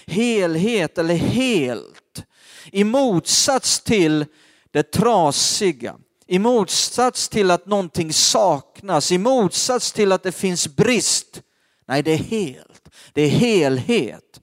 Helhet 0.07 0.97
eller 0.97 1.15
helt. 1.15 2.23
I 2.71 2.83
motsats 2.83 3.79
till 3.79 4.25
det 4.71 4.91
trasiga, 4.91 5.95
i 6.27 6.39
motsats 6.39 7.29
till 7.29 7.51
att 7.51 7.65
någonting 7.65 8.13
saknas, 8.13 9.11
i 9.11 9.17
motsats 9.17 9.91
till 9.91 10.11
att 10.11 10.23
det 10.23 10.31
finns 10.31 10.67
brist. 10.67 11.41
Nej, 11.87 12.03
det 12.03 12.11
är 12.11 12.17
helt. 12.17 12.89
Det 13.13 13.21
är 13.21 13.29
helhet. 13.29 14.39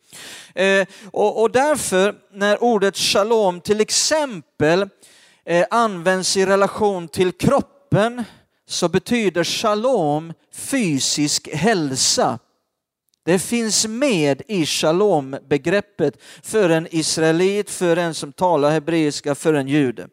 Eh, 0.55 0.87
och, 1.13 1.43
och, 1.43 1.51
därför 1.51 2.15
när 2.33 2.63
ordet 2.63 2.97
shalom 2.97 3.61
till 3.61 3.81
exempel 3.81 4.89
eh, 5.45 5.67
används 5.71 6.37
i 6.37 6.47
relation 6.47 7.09
till 7.09 7.33
kroppen 7.33 8.25
så 8.69 8.89
betyder 8.89 9.45
shalom 9.45 10.33
fysisk 10.53 11.49
hälsa. 11.49 12.39
Det 13.27 13.39
finns 13.39 13.87
med 13.87 14.43
i 14.49 14.67
shalom-begreppet 14.67 16.15
för 16.43 16.71
en 16.71 16.89
israelit, 16.91 17.71
för 17.71 17.97
en 17.97 18.15
som 18.15 18.33
talar 18.33 18.71
hebreiska, 18.71 19.35
för 19.35 19.55
en 19.55 19.69
jude. 19.69 20.09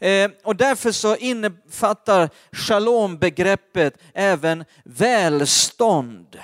Eh, 0.00 0.30
och 0.44 0.56
därför 0.56 0.92
så 0.92 1.16
innefattar 1.16 2.30
shalom-begreppet 2.52 3.98
även 4.14 4.64
välstånd. 4.84 6.38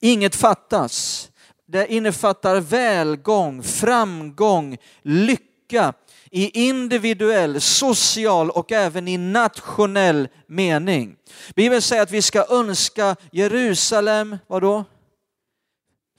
Inget 0.00 0.36
fattas. 0.36 1.28
Det 1.68 1.92
innefattar 1.92 2.60
välgång, 2.60 3.62
framgång, 3.62 4.76
lycka 5.02 5.92
i 6.30 6.68
individuell, 6.68 7.60
social 7.60 8.50
och 8.50 8.72
även 8.72 9.08
i 9.08 9.18
nationell 9.18 10.28
mening. 10.46 11.16
Bibeln 11.54 11.82
säger 11.82 12.02
att 12.02 12.10
vi 12.10 12.22
ska 12.22 12.46
önska 12.50 13.16
Jerusalem, 13.32 14.38
vadå? 14.46 14.84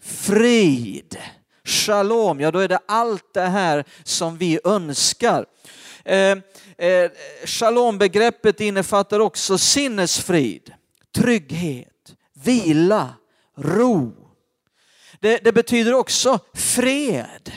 Frid, 0.01 1.17
shalom, 1.63 2.39
ja 2.39 2.51
då 2.51 2.59
är 2.59 2.67
det 2.67 2.79
allt 2.85 3.33
det 3.33 3.47
här 3.47 3.83
som 4.03 4.37
vi 4.37 4.59
önskar. 4.63 5.45
Eh, 6.05 6.37
eh, 6.77 7.11
Shalom-begreppet 7.45 8.61
innefattar 8.61 9.19
också 9.19 9.57
sinnesfrid, 9.57 10.73
trygghet, 11.15 12.15
vila, 12.33 13.09
ro. 13.57 14.13
Det, 15.19 15.43
det 15.43 15.51
betyder 15.51 15.93
också 15.93 16.39
fred 16.53 17.51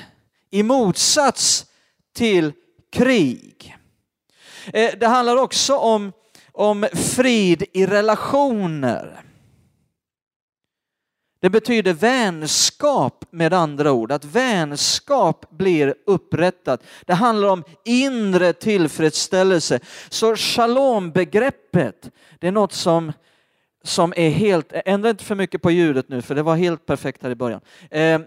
i 0.50 0.62
motsats 0.62 1.66
till 2.16 2.52
krig. 2.92 3.76
Eh, 4.72 4.90
det 4.98 5.06
handlar 5.06 5.36
också 5.36 5.76
om, 5.76 6.12
om 6.52 6.86
frid 6.92 7.64
i 7.72 7.86
relationer. 7.86 9.24
Det 11.44 11.50
betyder 11.50 11.92
vänskap 11.92 13.24
med 13.30 13.52
andra 13.52 13.92
ord, 13.92 14.12
att 14.12 14.24
vänskap 14.24 15.50
blir 15.50 15.94
upprättat. 16.06 16.82
Det 17.06 17.14
handlar 17.14 17.48
om 17.48 17.64
inre 17.84 18.52
tillfredsställelse. 18.52 19.80
Så 20.08 20.36
shalom-begreppet, 20.36 22.10
det 22.38 22.48
är 22.48 22.52
något 22.52 22.72
som, 22.72 23.12
som 23.82 24.12
är 24.16 24.30
helt, 24.30 24.72
ändra 24.72 25.10
inte 25.10 25.24
för 25.24 25.34
mycket 25.34 25.62
på 25.62 25.70
ljudet 25.70 26.08
nu 26.08 26.22
för 26.22 26.34
det 26.34 26.42
var 26.42 26.56
helt 26.56 26.86
perfekt 26.86 27.22
här 27.22 27.30
i 27.30 27.34
början. 27.34 27.60
Eh, 27.90 28.02
eh, 28.02 28.20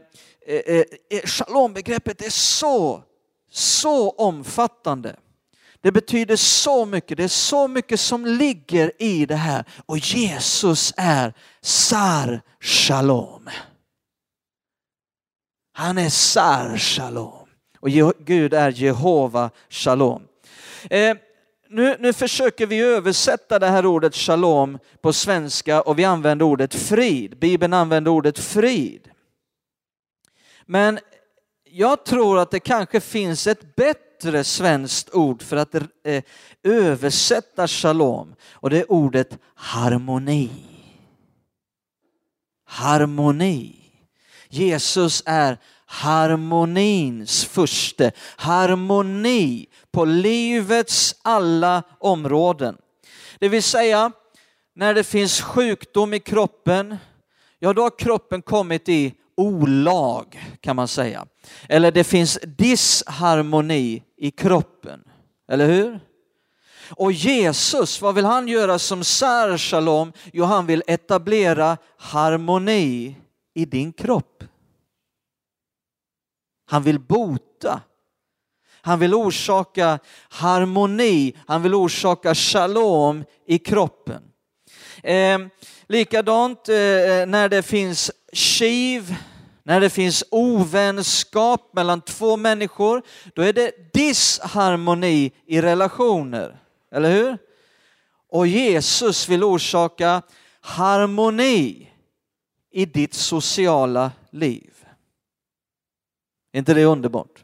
eh, 1.09 1.21
shalom-begreppet 1.25 2.21
är 2.21 2.29
så, 2.29 3.03
så 3.51 4.09
omfattande. 4.09 5.15
Det 5.87 5.91
betyder 5.91 6.35
så 6.35 6.85
mycket, 6.85 7.17
det 7.17 7.23
är 7.23 7.27
så 7.27 7.67
mycket 7.67 7.99
som 7.99 8.25
ligger 8.25 8.91
i 9.01 9.25
det 9.25 9.35
här 9.35 9.65
och 9.85 9.97
Jesus 9.97 10.93
är 10.97 11.33
Sar 11.61 12.41
Shalom. 12.61 13.49
Han 15.73 15.97
är 15.97 16.09
Sar 16.09 16.77
Shalom 16.77 17.47
och 17.79 17.89
Gud 18.19 18.53
är 18.53 18.71
Jehova 18.71 19.49
Shalom. 19.69 20.21
Eh, 20.89 21.17
nu, 21.69 21.95
nu 21.99 22.13
försöker 22.13 22.65
vi 22.65 22.79
översätta 22.79 23.59
det 23.59 23.67
här 23.67 23.85
ordet 23.85 24.15
shalom 24.15 24.79
på 25.01 25.13
svenska 25.13 25.81
och 25.81 25.99
vi 25.99 26.05
använder 26.05 26.45
ordet 26.45 26.75
frid. 26.75 27.37
Bibeln 27.39 27.73
använder 27.73 28.11
ordet 28.11 28.39
frid. 28.39 29.09
Men 30.65 30.99
jag 31.63 32.05
tror 32.05 32.39
att 32.39 32.51
det 32.51 32.59
kanske 32.59 32.99
finns 32.99 33.47
ett 33.47 33.75
bättre 33.75 34.06
bättre 34.17 34.43
svenskt 34.43 35.13
ord 35.13 35.43
för 35.43 35.57
att 35.57 35.75
eh, 35.75 36.23
översätta 36.63 37.67
shalom 37.67 38.35
och 38.51 38.69
det 38.69 38.79
är 38.79 38.91
ordet 38.91 39.37
harmoni. 39.55 40.49
Harmoni. 42.65 43.75
Jesus 44.49 45.23
är 45.25 45.57
harmonins 45.85 47.45
furste. 47.45 48.11
Harmoni 48.37 49.65
på 49.91 50.05
livets 50.05 51.15
alla 51.21 51.83
områden. 51.99 52.77
Det 53.39 53.49
vill 53.49 53.63
säga, 53.63 54.11
när 54.75 54.93
det 54.93 55.03
finns 55.03 55.41
sjukdom 55.41 56.13
i 56.13 56.19
kroppen, 56.19 56.97
ja 57.59 57.73
då 57.73 57.81
har 57.81 57.99
kroppen 57.99 58.41
kommit 58.41 58.89
i 58.89 59.13
olag 59.37 60.43
kan 60.61 60.75
man 60.75 60.87
säga. 60.87 61.25
Eller 61.69 61.91
det 61.91 62.03
finns 62.03 62.39
disharmoni 62.43 64.03
i 64.17 64.31
kroppen. 64.31 65.03
Eller 65.51 65.67
hur? 65.67 65.99
Och 66.89 67.11
Jesus, 67.11 68.01
vad 68.01 68.15
vill 68.15 68.25
han 68.25 68.47
göra 68.47 68.79
som 68.79 69.03
sär 69.03 69.57
shalom? 69.57 70.13
Jo, 70.33 70.45
han 70.45 70.65
vill 70.65 70.83
etablera 70.87 71.77
harmoni 71.97 73.15
i 73.53 73.65
din 73.65 73.93
kropp. 73.93 74.43
Han 76.65 76.83
vill 76.83 76.99
bota. 76.99 77.81
Han 78.87 78.99
vill 78.99 79.13
orsaka 79.13 79.99
harmoni, 80.29 81.33
han 81.47 81.63
vill 81.63 81.75
orsaka 81.75 82.35
shalom 82.35 83.23
i 83.45 83.59
kroppen. 83.59 84.23
Eh, 85.03 85.39
likadant 85.87 86.69
eh, 86.69 86.75
när 87.27 87.49
det 87.49 87.63
finns 87.63 88.11
kiv, 88.33 89.15
när 89.67 89.81
det 89.81 89.89
finns 89.89 90.23
ovänskap 90.31 91.69
mellan 91.73 92.01
två 92.01 92.37
människor, 92.37 93.01
då 93.33 93.41
är 93.41 93.53
det 93.53 93.93
disharmoni 93.93 95.31
i 95.47 95.61
relationer. 95.61 96.59
Eller 96.91 97.11
hur? 97.11 97.37
Och 98.29 98.47
Jesus 98.47 99.29
vill 99.29 99.43
orsaka 99.43 100.21
harmoni 100.61 101.89
i 102.71 102.85
ditt 102.85 103.13
sociala 103.13 104.11
liv. 104.31 104.73
Är 106.53 106.59
inte 106.59 106.73
det 106.73 106.85
underbart? 106.85 107.43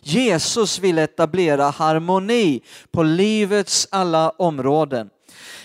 Jesus 0.00 0.78
vill 0.78 0.98
etablera 0.98 1.70
harmoni 1.70 2.62
på 2.90 3.02
livets 3.02 3.88
alla 3.90 4.30
områden. 4.30 5.10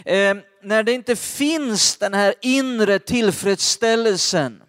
Eh, 0.06 0.36
när 0.64 0.84
det 0.84 0.92
inte 0.92 1.16
finns 1.16 1.98
den 1.98 2.14
här 2.14 2.34
inre 2.42 3.00
tillfredsställelsen, 3.00 4.62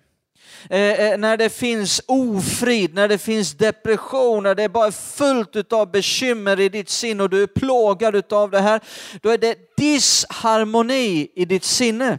Eh, 0.70 0.80
eh, 0.80 1.18
när 1.18 1.36
det 1.36 1.50
finns 1.50 2.02
ofrid, 2.06 2.94
när 2.94 3.08
det 3.08 3.18
finns 3.18 3.52
depression, 3.52 4.42
när 4.42 4.54
det 4.54 4.62
är 4.62 4.68
bara 4.68 4.92
fullt 4.92 5.72
av 5.72 5.90
bekymmer 5.90 6.60
i 6.60 6.68
ditt 6.68 6.88
sinne 6.88 7.22
och 7.22 7.30
du 7.30 7.42
är 7.42 7.46
plågad 7.46 8.32
av 8.32 8.50
det 8.50 8.60
här, 8.60 8.80
då 9.22 9.30
är 9.30 9.38
det 9.38 9.76
disharmoni 9.76 11.28
i 11.34 11.44
ditt 11.44 11.64
sinne. 11.64 12.18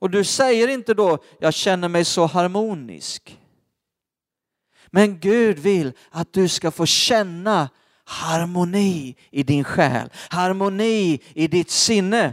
Och 0.00 0.10
du 0.10 0.24
säger 0.24 0.68
inte 0.68 0.94
då, 0.94 1.18
jag 1.38 1.54
känner 1.54 1.88
mig 1.88 2.04
så 2.04 2.26
harmonisk. 2.26 3.38
Men 4.86 5.20
Gud 5.20 5.58
vill 5.58 5.92
att 6.10 6.32
du 6.32 6.48
ska 6.48 6.70
få 6.70 6.86
känna 6.86 7.68
harmoni 8.04 9.16
i 9.30 9.42
din 9.42 9.64
själ, 9.64 10.10
harmoni 10.30 11.20
i 11.34 11.48
ditt 11.48 11.70
sinne. 11.70 12.32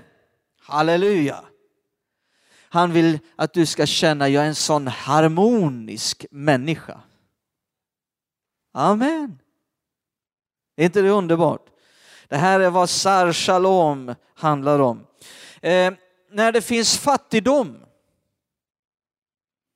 Halleluja! 0.61 1.43
Han 2.69 2.93
vill 2.93 3.19
att 3.35 3.53
du 3.53 3.65
ska 3.65 3.85
känna, 3.85 4.29
jag 4.29 4.43
är 4.43 4.47
en 4.47 4.55
sån 4.55 4.87
harmonisk 4.87 6.25
människa. 6.31 7.01
Amen. 8.73 9.39
Är 10.75 10.85
inte 10.85 11.01
det 11.01 11.09
underbart? 11.09 11.65
Det 12.27 12.37
här 12.37 12.59
är 12.59 12.69
vad 12.69 12.89
Sar 12.89 13.33
Shalom 13.33 14.15
handlar 14.35 14.79
om. 14.79 15.07
Eh, 15.61 15.93
när 16.31 16.51
det 16.51 16.61
finns 16.61 16.97
fattigdom, 16.97 17.77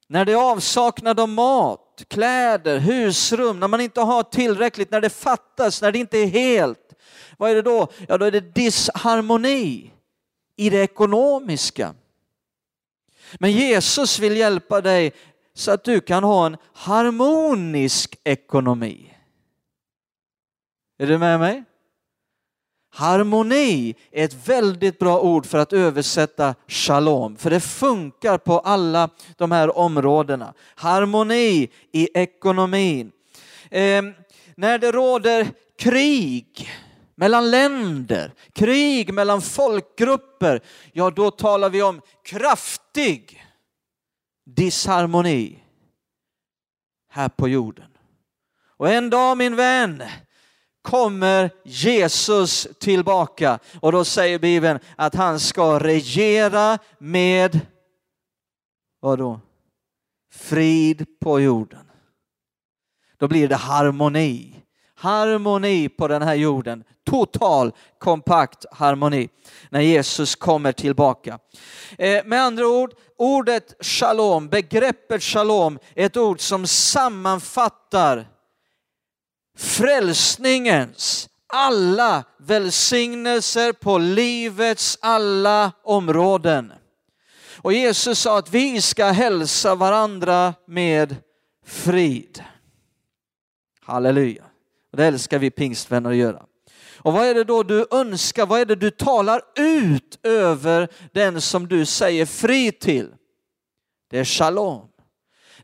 när 0.07 0.25
det 0.25 0.31
är 0.31 0.51
avsaknad 0.51 1.19
av 1.19 1.29
mat, 1.29 2.03
kläder, 2.07 2.79
husrum, 2.79 3.59
när 3.59 3.67
man 3.67 3.81
inte 3.81 4.01
har 4.01 4.23
tillräckligt, 4.23 4.91
när 4.91 5.01
det 5.01 5.09
fattas, 5.09 5.81
när 5.81 5.91
det 5.91 5.99
inte 5.99 6.17
är 6.17 6.27
helt. 6.27 6.93
Vad 7.37 7.51
är 7.51 7.55
det 7.55 7.61
då? 7.61 7.87
Ja, 8.07 8.17
då 8.17 8.25
är 8.25 8.31
det 8.31 8.55
disharmoni 8.55 9.91
i 10.55 10.69
det 10.69 10.83
ekonomiska. 10.83 11.93
Men 13.39 13.51
Jesus 13.51 14.19
vill 14.19 14.37
hjälpa 14.37 14.81
dig 14.81 15.13
så 15.53 15.71
att 15.71 15.83
du 15.83 15.99
kan 15.99 16.23
ha 16.23 16.45
en 16.45 16.57
harmonisk 16.73 18.19
ekonomi. 18.23 19.13
Är 20.99 21.07
du 21.07 21.17
med 21.17 21.39
mig? 21.39 21.63
Harmoni 22.93 23.95
är 24.11 24.25
ett 24.25 24.47
väldigt 24.47 24.99
bra 24.99 25.19
ord 25.19 25.45
för 25.45 25.57
att 25.57 25.73
översätta 25.73 26.55
shalom, 26.67 27.37
för 27.37 27.49
det 27.49 27.59
funkar 27.59 28.37
på 28.37 28.59
alla 28.59 29.09
de 29.37 29.51
här 29.51 29.77
områdena. 29.77 30.53
Harmoni 30.75 31.69
i 31.91 32.09
ekonomin. 32.13 33.11
Eh, 33.69 34.01
när 34.55 34.77
det 34.77 34.91
råder 34.91 35.47
krig 35.79 36.69
mellan 37.15 37.51
länder, 37.51 38.33
krig 38.53 39.13
mellan 39.13 39.41
folkgrupper, 39.41 40.61
ja 40.93 41.09
då 41.09 41.31
talar 41.31 41.69
vi 41.69 41.81
om 41.81 42.01
kraft 42.25 42.80
kraftig 42.93 43.45
disharmoni 44.45 45.63
här 47.09 47.29
på 47.29 47.47
jorden. 47.47 47.97
Och 48.77 48.89
en 48.89 49.09
dag 49.09 49.37
min 49.37 49.55
vän, 49.55 50.03
kommer 50.81 51.51
Jesus 51.63 52.67
tillbaka 52.79 53.59
och 53.81 53.91
då 53.91 54.05
säger 54.05 54.39
Bibeln 54.39 54.79
att 54.95 55.15
han 55.15 55.39
ska 55.39 55.79
regera 55.79 56.79
med 56.97 57.59
vad 58.99 59.19
då? 59.19 59.39
Frid 60.31 61.05
på 61.19 61.39
jorden. 61.39 61.91
Då 63.17 63.27
blir 63.27 63.47
det 63.47 63.55
harmoni. 63.55 64.60
Harmoni 65.01 65.89
på 65.89 66.07
den 66.07 66.21
här 66.21 66.35
jorden. 66.35 66.83
Total 67.05 67.71
kompakt 67.99 68.65
harmoni 68.71 69.29
när 69.69 69.81
Jesus 69.81 70.35
kommer 70.35 70.71
tillbaka. 70.71 71.39
Eh, 71.97 72.25
med 72.25 72.41
andra 72.41 72.67
ord, 72.67 72.93
ordet 73.17 73.85
shalom, 73.85 74.47
begreppet 74.47 75.23
shalom 75.23 75.79
är 75.95 76.05
ett 76.05 76.17
ord 76.17 76.41
som 76.41 76.67
sammanfattar 76.67 78.27
frälsningens 79.57 81.29
alla 81.47 82.23
välsignelser 82.37 83.73
på 83.73 83.97
livets 83.97 84.97
alla 85.01 85.71
områden. 85.83 86.73
Och 87.57 87.73
Jesus 87.73 88.19
sa 88.19 88.37
att 88.37 88.53
vi 88.53 88.81
ska 88.81 89.05
hälsa 89.05 89.75
varandra 89.75 90.53
med 90.67 91.15
frid. 91.65 92.43
Halleluja. 93.81 94.43
Och 94.91 94.97
det 94.97 95.05
älskar 95.05 95.39
vi 95.39 95.51
pingstvänner 95.51 96.09
att 96.09 96.15
göra. 96.15 96.45
Och 96.97 97.13
vad 97.13 97.25
är 97.25 97.33
det 97.33 97.43
då 97.43 97.63
du 97.63 97.85
önskar? 97.91 98.45
Vad 98.45 98.61
är 98.61 98.65
det 98.65 98.75
du 98.75 98.89
talar 98.89 99.41
ut 99.55 100.19
över 100.23 100.87
den 101.11 101.41
som 101.41 101.67
du 101.67 101.85
säger 101.85 102.25
fri 102.25 102.71
till? 102.71 103.07
Det 104.09 104.19
är 104.19 104.25
shalom 104.25 104.91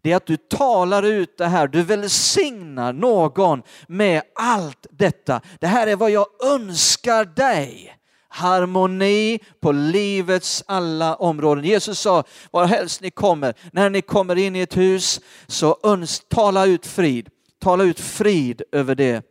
det 0.01 0.11
är 0.11 0.15
att 0.15 0.25
du 0.25 0.37
talar 0.37 1.03
ut 1.03 1.37
det 1.37 1.45
här, 1.45 1.67
du 1.67 1.83
välsignar 1.83 2.93
någon 2.93 3.61
med 3.87 4.21
allt 4.35 4.87
detta. 4.91 5.41
Det 5.59 5.67
här 5.67 5.87
är 5.87 5.95
vad 5.95 6.11
jag 6.11 6.27
önskar 6.43 7.25
dig. 7.25 7.93
Harmoni 8.29 9.39
på 9.59 9.71
livets 9.71 10.63
alla 10.67 11.15
områden. 11.15 11.63
Jesus 11.63 11.99
sa, 11.99 12.23
varhelst 12.51 13.01
ni 13.01 13.11
kommer, 13.11 13.53
när 13.71 13.89
ni 13.89 14.01
kommer 14.01 14.35
in 14.35 14.55
i 14.55 14.59
ett 14.59 14.77
hus, 14.77 15.21
så 15.47 15.77
tala 16.29 16.65
ut 16.65 16.85
frid. 16.85 17.29
Tala 17.67 17.83
ut 17.83 17.99
frid 17.99 18.61
över 18.71 18.95
det. 18.95 19.25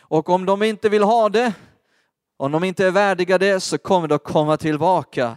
Och 0.00 0.28
om 0.28 0.46
de 0.46 0.62
inte 0.62 0.88
vill 0.88 1.02
ha 1.02 1.28
det, 1.28 1.52
om 2.36 2.52
de 2.52 2.64
inte 2.64 2.86
är 2.86 2.90
värdiga 2.90 3.38
det, 3.38 3.60
så 3.60 3.78
kommer 3.78 4.08
de 4.08 4.18
komma 4.18 4.56
tillbaka 4.56 5.36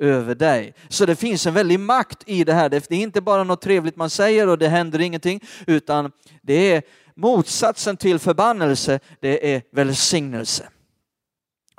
över 0.00 0.34
dig. 0.34 0.74
Så 0.88 1.06
det 1.06 1.16
finns 1.16 1.46
en 1.46 1.54
väldig 1.54 1.80
makt 1.80 2.22
i 2.26 2.44
det 2.44 2.52
här. 2.52 2.68
Det 2.68 2.90
är 2.90 2.92
inte 2.92 3.20
bara 3.20 3.44
något 3.44 3.60
trevligt 3.60 3.96
man 3.96 4.10
säger 4.10 4.48
och 4.48 4.58
det 4.58 4.68
händer 4.68 5.00
ingenting, 5.00 5.40
utan 5.66 6.12
det 6.42 6.72
är 6.72 6.82
motsatsen 7.14 7.96
till 7.96 8.18
förbannelse, 8.18 9.00
det 9.20 9.54
är 9.54 9.62
välsignelse. 9.72 10.68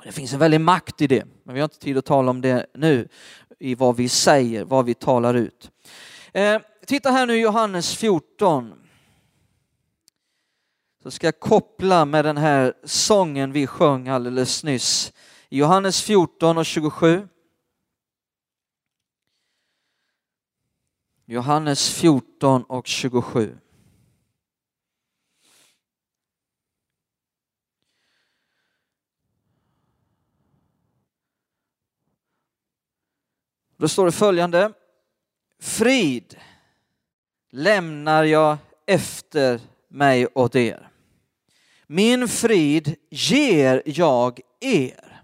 Det 0.04 0.12
finns 0.12 0.32
en 0.32 0.38
väldig 0.38 0.60
makt 0.60 1.00
i 1.02 1.06
det, 1.06 1.24
men 1.44 1.54
vi 1.54 1.60
har 1.60 1.64
inte 1.64 1.78
tid 1.78 1.98
att 1.98 2.06
tala 2.06 2.30
om 2.30 2.40
det 2.40 2.66
nu, 2.74 3.08
i 3.58 3.74
vad 3.74 3.96
vi 3.96 4.08
säger, 4.08 4.64
vad 4.64 4.84
vi 4.84 4.94
talar 4.94 5.34
ut. 5.34 5.70
Eh, 6.32 6.58
titta 6.86 7.10
här 7.10 7.26
nu 7.26 7.36
Johannes 7.36 7.96
14. 7.96 8.74
Så 11.02 11.10
ska 11.10 11.26
jag 11.26 11.40
koppla 11.40 12.04
med 12.04 12.24
den 12.24 12.36
här 12.36 12.74
sången 12.84 13.52
vi 13.52 13.66
sjöng 13.66 14.08
alldeles 14.08 14.64
nyss. 14.64 15.12
Johannes 15.48 16.02
14 16.02 16.58
och 16.58 16.66
27. 16.66 17.28
Johannes 21.24 21.90
14 21.90 22.62
och 22.62 22.86
27. 22.86 23.58
Då 33.76 33.88
står 33.88 34.06
det 34.06 34.12
följande. 34.12 34.72
Frid 35.58 36.38
lämnar 37.50 38.24
jag 38.24 38.56
efter 38.86 39.60
mig 39.88 40.26
åt 40.26 40.56
er. 40.56 40.87
Min 41.88 42.28
frid 42.28 42.96
ger 43.10 43.82
jag 43.84 44.40
er. 44.60 45.22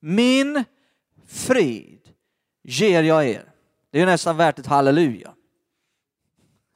Min 0.00 0.64
frid 1.26 2.08
ger 2.62 3.02
jag 3.02 3.28
er. 3.28 3.52
Det 3.90 4.00
är 4.00 4.06
nästan 4.06 4.36
värt 4.36 4.58
ett 4.58 4.66
halleluja. 4.66 5.34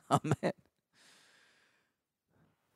Amen. 0.06 0.52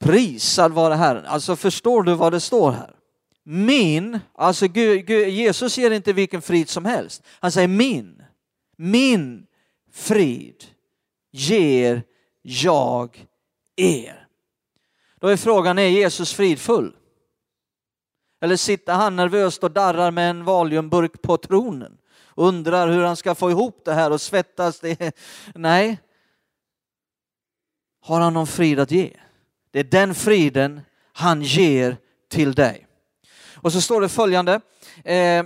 Prisad 0.01 0.73
vare 0.73 0.95
Herren. 0.95 1.27
Alltså 1.27 1.57
förstår 1.57 2.03
du 2.03 2.15
vad 2.15 2.33
det 2.33 2.41
står 2.41 2.73
här? 2.73 2.97
Min, 3.43 4.21
alltså 4.35 4.69
Gud, 4.69 5.07
Gud, 5.07 5.29
Jesus 5.29 5.79
ger 5.79 5.91
inte 5.91 6.13
vilken 6.13 6.43
frid 6.43 6.69
som 6.69 6.85
helst. 6.85 7.23
Han 7.27 7.53
säger 7.53 7.69
min, 7.69 8.23
min 8.77 9.47
frid 9.93 10.65
ger 11.31 12.03
jag 12.43 13.27
er. 13.77 14.24
Då 15.25 15.31
är 15.31 15.37
frågan, 15.37 15.79
är 15.79 15.89
Jesus 15.89 16.33
fridfull? 16.33 16.97
Eller 18.41 18.57
sitter 18.57 18.93
han 18.93 19.17
nervöst 19.17 19.65
och 19.65 19.71
darrar 19.71 20.11
med 20.11 20.31
en 20.31 20.45
valiumburk 20.45 21.23
på 21.23 21.37
tronen? 21.37 21.99
undrar 22.35 22.89
hur 22.89 23.05
han 23.05 23.17
ska 23.17 23.35
få 23.35 23.51
ihop 23.51 23.83
det 23.85 23.93
här 23.93 24.11
och 24.11 24.21
svettas. 24.21 24.81
Det. 24.81 25.17
Nej. 25.55 26.01
Har 28.01 28.21
han 28.21 28.35
någon 28.35 28.47
frid 28.47 28.81
att 28.81 28.91
ge? 28.91 29.17
Det 29.71 29.79
är 29.79 29.85
den 29.85 30.15
friden 30.15 30.81
han 31.13 31.43
ger 31.43 31.97
till 32.31 32.55
dig. 32.55 32.87
Och 33.55 33.73
så 33.73 33.81
står 33.81 34.01
det 34.01 34.09
följande. 34.09 34.61
Eh, 35.05 35.45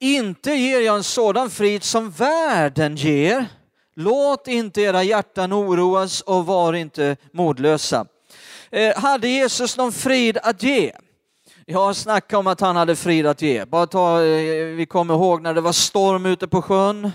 inte 0.00 0.52
ger 0.52 0.80
jag 0.80 0.96
en 0.96 1.04
sådan 1.04 1.50
frid 1.50 1.82
som 1.82 2.10
världen 2.10 2.96
ger. 2.96 3.46
Låt 3.94 4.48
inte 4.48 4.80
era 4.80 5.02
hjärtan 5.02 5.52
oroas 5.52 6.20
och 6.20 6.46
var 6.46 6.72
inte 6.72 7.16
modlösa. 7.32 8.06
Eh, 8.70 8.96
hade 8.96 9.28
Jesus 9.28 9.76
någon 9.76 9.92
frid 9.92 10.38
att 10.42 10.62
ge? 10.62 10.92
Jag 11.66 11.96
snackar 11.96 12.38
om 12.38 12.46
att 12.46 12.60
han 12.60 12.76
hade 12.76 12.96
frid 12.96 13.26
att 13.26 13.42
ge. 13.42 13.64
Bara 13.64 13.86
ta, 13.86 14.22
eh, 14.24 14.64
vi 14.64 14.86
kommer 14.86 15.14
ihåg 15.14 15.42
när 15.42 15.54
det 15.54 15.60
var 15.60 15.72
storm 15.72 16.26
ute 16.26 16.48
på 16.48 16.62
sjön. 16.62 17.10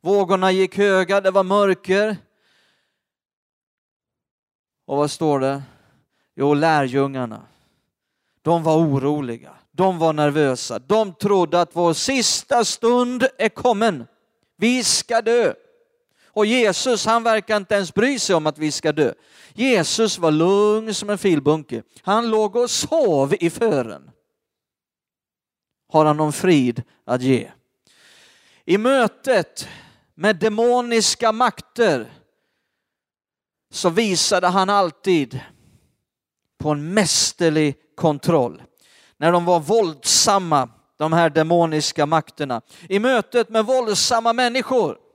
Vågorna 0.00 0.52
gick 0.52 0.78
höga, 0.78 1.20
det 1.20 1.30
var 1.30 1.42
mörker. 1.42 2.16
Och 4.86 4.96
vad 4.96 5.10
står 5.10 5.40
det? 5.40 5.62
Jo, 6.36 6.54
lärjungarna. 6.54 7.42
De 8.42 8.62
var 8.62 8.76
oroliga, 8.76 9.54
de 9.72 9.98
var 9.98 10.12
nervösa, 10.12 10.78
de 10.78 11.14
trodde 11.14 11.60
att 11.60 11.76
vår 11.76 11.92
sista 11.92 12.64
stund 12.64 13.26
är 13.38 13.48
kommen. 13.48 14.06
Vi 14.56 14.84
ska 14.84 15.22
dö. 15.22 15.54
Och 16.36 16.46
Jesus, 16.46 17.06
han 17.06 17.22
verkar 17.22 17.56
inte 17.56 17.74
ens 17.74 17.94
bry 17.94 18.18
sig 18.18 18.36
om 18.36 18.46
att 18.46 18.58
vi 18.58 18.72
ska 18.72 18.92
dö. 18.92 19.12
Jesus 19.54 20.18
var 20.18 20.30
lugn 20.30 20.94
som 20.94 21.10
en 21.10 21.18
filbunke. 21.18 21.82
Han 22.02 22.30
låg 22.30 22.56
och 22.56 22.70
sov 22.70 23.34
i 23.40 23.50
fören. 23.50 24.10
Har 25.92 26.04
han 26.04 26.16
någon 26.16 26.32
frid 26.32 26.82
att 27.04 27.22
ge? 27.22 27.50
I 28.64 28.78
mötet 28.78 29.68
med 30.14 30.36
demoniska 30.36 31.32
makter 31.32 32.12
så 33.70 33.90
visade 33.90 34.46
han 34.46 34.70
alltid 34.70 35.40
på 36.58 36.70
en 36.70 36.94
mästerlig 36.94 37.76
kontroll. 37.94 38.62
När 39.16 39.32
de 39.32 39.44
var 39.44 39.60
våldsamma, 39.60 40.68
de 40.96 41.12
här 41.12 41.30
demoniska 41.30 42.06
makterna. 42.06 42.62
I 42.88 42.98
mötet 42.98 43.48
med 43.48 43.64
våldsamma 43.64 44.32
människor. 44.32 45.05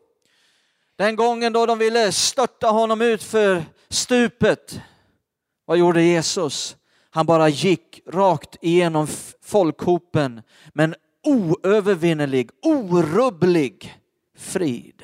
Den 1.01 1.15
gången 1.15 1.53
då 1.53 1.65
de 1.65 1.79
ville 1.79 2.11
störta 2.11 2.67
honom 2.67 3.01
ut 3.01 3.23
för 3.23 3.63
stupet. 3.89 4.79
Vad 5.65 5.77
gjorde 5.77 6.03
Jesus? 6.03 6.75
Han 7.09 7.25
bara 7.25 7.49
gick 7.49 8.01
rakt 8.07 8.55
igenom 8.61 9.07
folkhopen 9.41 10.41
med 10.73 10.83
en 10.83 10.95
oövervinnerlig, 11.23 12.49
orubblig 12.61 14.01
frid. 14.37 15.03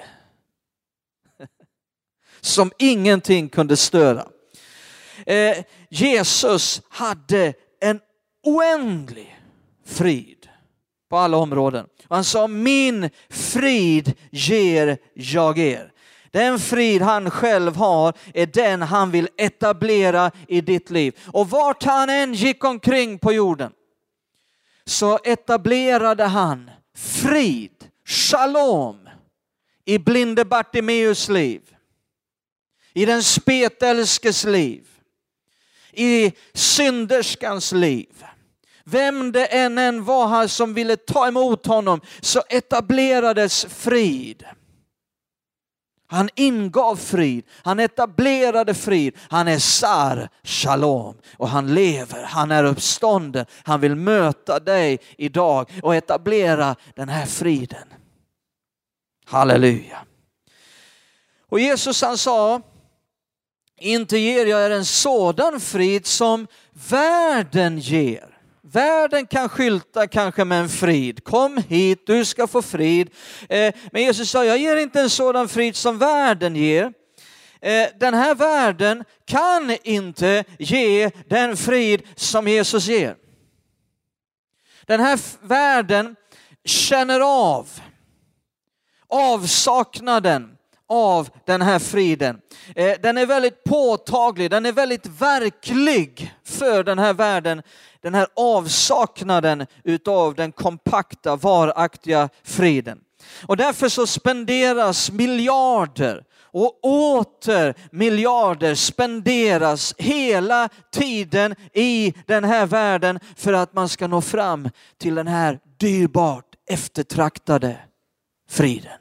Som 2.41 2.71
ingenting 2.79 3.49
kunde 3.49 3.77
störa. 3.77 4.27
Eh, 5.25 5.57
Jesus 5.89 6.81
hade 6.89 7.53
en 7.79 7.99
oändlig 8.43 9.39
frid 9.85 10.49
på 11.09 11.17
alla 11.17 11.37
områden. 11.37 11.87
Han 12.09 12.23
sa 12.23 12.47
min 12.47 13.09
frid 13.29 14.13
ger 14.31 14.97
jag 15.13 15.59
er. 15.59 15.91
Den 16.31 16.59
frid 16.59 17.01
han 17.01 17.31
själv 17.31 17.75
har 17.75 18.13
är 18.33 18.45
den 18.45 18.81
han 18.81 19.11
vill 19.11 19.29
etablera 19.37 20.31
i 20.47 20.61
ditt 20.61 20.89
liv. 20.89 21.19
Och 21.27 21.49
vart 21.49 21.83
han 21.83 22.09
än 22.09 22.33
gick 22.33 22.63
omkring 22.63 23.19
på 23.19 23.33
jorden 23.33 23.71
så 24.85 25.19
etablerade 25.23 26.23
han 26.23 26.71
frid, 26.95 27.89
shalom 28.05 29.09
i 29.85 29.99
blinde 29.99 30.45
Bartimeus 30.45 31.29
liv, 31.29 31.61
i 32.93 33.05
den 33.05 33.23
spetälskes 33.23 34.43
liv, 34.43 34.87
i 35.91 36.31
synderskans 36.53 37.71
liv. 37.71 38.25
Vem 38.89 39.31
det 39.31 39.45
än 39.45 39.77
än 39.77 40.03
var 40.03 40.27
här 40.27 40.47
som 40.47 40.73
ville 40.73 40.97
ta 40.97 41.27
emot 41.27 41.65
honom 41.65 42.01
så 42.21 42.43
etablerades 42.49 43.65
frid. 43.65 44.45
Han 46.09 46.29
ingav 46.35 46.95
frid, 46.95 47.45
han 47.63 47.79
etablerade 47.79 48.73
frid, 48.73 49.17
han 49.29 49.47
är 49.47 49.59
sar, 49.59 50.29
shalom 50.43 51.17
och 51.37 51.49
han 51.49 51.73
lever, 51.73 52.23
han 52.23 52.51
är 52.51 52.63
uppstånden. 52.63 53.45
Han 53.63 53.81
vill 53.81 53.95
möta 53.95 54.59
dig 54.59 54.99
idag 55.17 55.69
och 55.83 55.95
etablera 55.95 56.75
den 56.95 57.09
här 57.09 57.25
friden. 57.25 57.87
Halleluja. 59.25 59.97
Och 61.49 61.59
Jesus 61.59 62.01
han 62.01 62.17
sa, 62.17 62.61
inte 63.79 64.17
ger 64.17 64.45
jag 64.45 64.65
er 64.65 64.69
en 64.69 64.85
sådan 64.85 65.59
frid 65.59 66.05
som 66.05 66.47
världen 66.89 67.79
ger. 67.79 68.26
Världen 68.71 69.27
kan 69.27 69.49
skylta 69.49 70.07
kanske 70.07 70.45
med 70.45 70.59
en 70.59 70.69
frid. 70.69 71.23
Kom 71.23 71.57
hit, 71.67 72.07
du 72.07 72.25
ska 72.25 72.47
få 72.47 72.61
frid. 72.61 73.09
Eh, 73.49 73.73
men 73.91 74.01
Jesus 74.01 74.29
sa, 74.29 74.45
jag 74.45 74.57
ger 74.57 74.75
inte 74.75 75.01
en 75.01 75.09
sådan 75.09 75.49
frid 75.49 75.75
som 75.75 75.97
världen 75.97 76.55
ger. 76.55 76.93
Eh, 77.61 77.87
den 77.99 78.13
här 78.13 78.35
världen 78.35 79.03
kan 79.25 79.77
inte 79.83 80.43
ge 80.59 81.11
den 81.27 81.57
frid 81.57 82.01
som 82.15 82.47
Jesus 82.47 82.87
ger. 82.87 83.15
Den 84.85 84.99
här 84.99 85.19
världen 85.47 86.15
känner 86.65 87.19
av 87.19 87.69
avsaknaden 89.07 90.56
av 90.89 91.29
den 91.45 91.61
här 91.61 91.79
friden. 91.79 92.41
Eh, 92.75 92.93
den 93.01 93.17
är 93.17 93.25
väldigt 93.25 93.63
påtaglig, 93.63 94.51
den 94.51 94.65
är 94.65 94.71
väldigt 94.71 95.05
verklig 95.05 96.33
för 96.43 96.83
den 96.83 96.99
här 96.99 97.13
världen 97.13 97.61
den 98.01 98.15
här 98.15 98.27
avsaknaden 98.35 99.67
utav 99.83 100.35
den 100.35 100.51
kompakta, 100.51 101.35
varaktiga 101.35 102.29
friden. 102.43 102.99
Och 103.45 103.57
därför 103.57 103.89
så 103.89 104.07
spenderas 104.07 105.11
miljarder 105.11 106.23
och 106.39 106.79
åter 106.85 107.75
miljarder 107.91 108.75
spenderas 108.75 109.95
hela 109.97 110.69
tiden 110.91 111.55
i 111.73 112.13
den 112.25 112.43
här 112.43 112.65
världen 112.65 113.19
för 113.35 113.53
att 113.53 113.73
man 113.73 113.89
ska 113.89 114.07
nå 114.07 114.21
fram 114.21 114.69
till 114.97 115.15
den 115.15 115.27
här 115.27 115.59
dyrbart 115.79 116.45
eftertraktade 116.69 117.77
friden. 118.49 118.99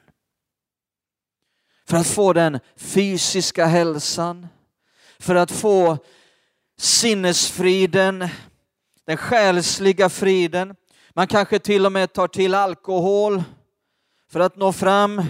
För 1.88 1.96
att 1.96 2.06
få 2.06 2.32
den 2.32 2.60
fysiska 2.76 3.66
hälsan, 3.66 4.46
för 5.18 5.34
att 5.34 5.50
få 5.50 5.98
sinnesfriden, 6.78 8.28
den 9.06 9.16
själsliga 9.16 10.08
friden. 10.08 10.74
Man 11.14 11.26
kanske 11.26 11.58
till 11.58 11.86
och 11.86 11.92
med 11.92 12.12
tar 12.12 12.28
till 12.28 12.54
alkohol 12.54 13.42
för 14.30 14.40
att 14.40 14.56
nå 14.56 14.72
fram 14.72 15.22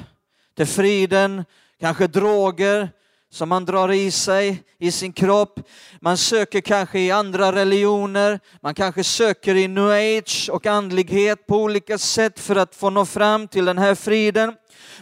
till 0.56 0.66
friden, 0.66 1.44
kanske 1.80 2.06
droger 2.06 2.90
som 3.30 3.48
man 3.48 3.64
drar 3.64 3.92
i 3.92 4.10
sig 4.10 4.62
i 4.78 4.92
sin 4.92 5.12
kropp. 5.12 5.60
Man 6.00 6.16
söker 6.16 6.60
kanske 6.60 7.00
i 7.00 7.10
andra 7.10 7.52
religioner, 7.52 8.40
man 8.60 8.74
kanske 8.74 9.04
söker 9.04 9.54
i 9.54 9.68
new 9.68 9.90
age 9.90 10.48
och 10.52 10.66
andlighet 10.66 11.46
på 11.46 11.56
olika 11.56 11.98
sätt 11.98 12.40
för 12.40 12.56
att 12.56 12.74
få 12.74 12.90
nå 12.90 13.04
fram 13.04 13.48
till 13.48 13.64
den 13.64 13.78
här 13.78 13.94
friden. 13.94 14.54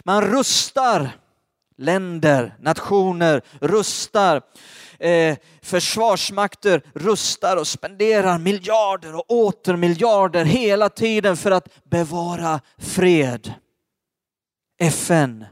Man 0.03 0.21
rustar 0.21 1.11
länder, 1.77 2.55
nationer, 2.59 3.41
rustar 3.59 4.41
eh, 4.99 5.37
försvarsmakter 5.61 6.81
rustar 6.93 7.57
och 7.57 7.67
spenderar 7.67 8.37
miljarder 8.37 9.15
och 9.15 9.31
åter 9.31 9.75
miljarder 9.75 10.45
hela 10.45 10.89
tiden 10.89 11.37
för 11.37 11.51
att 11.51 11.89
bevara 11.89 12.59
fred. 12.77 13.53
FN 14.79 15.45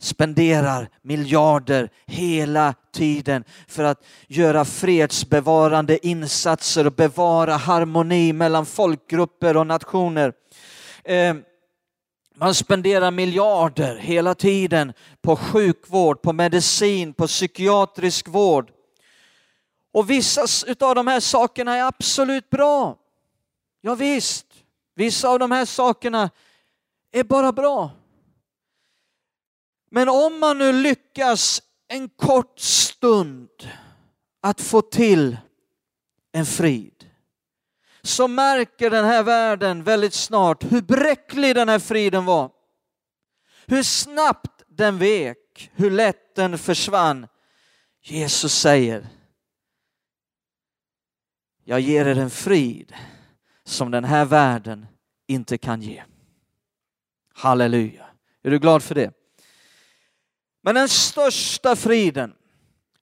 spenderar 0.00 0.88
miljarder 1.02 1.90
hela 2.06 2.74
tiden 2.92 3.44
för 3.68 3.84
att 3.84 4.04
göra 4.28 4.64
fredsbevarande 4.64 6.06
insatser 6.06 6.86
och 6.86 6.92
bevara 6.92 7.56
harmoni 7.56 8.32
mellan 8.32 8.66
folkgrupper 8.66 9.56
och 9.56 9.66
nationer. 9.66 10.32
Eh, 11.04 11.34
man 12.38 12.54
spenderar 12.54 13.10
miljarder 13.10 13.96
hela 13.96 14.34
tiden 14.34 14.92
på 15.20 15.36
sjukvård, 15.36 16.22
på 16.22 16.32
medicin, 16.32 17.14
på 17.14 17.26
psykiatrisk 17.26 18.28
vård. 18.28 18.70
Och 19.92 20.10
vissa 20.10 20.46
av 20.80 20.94
de 20.94 21.06
här 21.06 21.20
sakerna 21.20 21.76
är 21.76 21.84
absolut 21.84 22.50
bra. 22.50 22.98
Ja, 23.80 23.94
visst, 23.94 24.46
vissa 24.94 25.28
av 25.28 25.38
de 25.38 25.50
här 25.50 25.64
sakerna 25.64 26.30
är 27.12 27.24
bara 27.24 27.52
bra. 27.52 27.90
Men 29.90 30.08
om 30.08 30.40
man 30.40 30.58
nu 30.58 30.72
lyckas 30.72 31.62
en 31.88 32.08
kort 32.08 32.58
stund 32.58 33.48
att 34.40 34.60
få 34.60 34.82
till 34.82 35.36
en 36.32 36.46
frid 36.46 36.95
så 38.06 38.28
märker 38.28 38.90
den 38.90 39.04
här 39.04 39.22
världen 39.22 39.82
väldigt 39.82 40.14
snart 40.14 40.72
hur 40.72 40.82
bräcklig 40.82 41.54
den 41.54 41.68
här 41.68 41.78
friden 41.78 42.24
var. 42.24 42.50
Hur 43.66 43.82
snabbt 43.82 44.62
den 44.68 44.98
vek, 44.98 45.70
hur 45.74 45.90
lätt 45.90 46.34
den 46.34 46.58
försvann. 46.58 47.26
Jesus 48.02 48.54
säger, 48.54 49.06
jag 51.64 51.80
ger 51.80 52.06
er 52.06 52.18
en 52.18 52.30
frid 52.30 52.94
som 53.64 53.90
den 53.90 54.04
här 54.04 54.24
världen 54.24 54.86
inte 55.26 55.58
kan 55.58 55.82
ge. 55.82 56.02
Halleluja. 57.34 58.06
Är 58.42 58.50
du 58.50 58.58
glad 58.58 58.82
för 58.82 58.94
det? 58.94 59.12
Men 60.62 60.74
den 60.74 60.88
största 60.88 61.76
friden, 61.76 62.34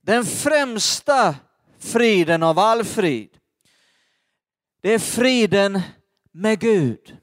den 0.00 0.24
främsta 0.24 1.34
friden 1.78 2.42
av 2.42 2.58
all 2.58 2.84
frid, 2.84 3.38
det 4.84 4.94
är 4.94 4.98
friden 4.98 5.80
med 6.32 6.60
Gud. 6.60 7.16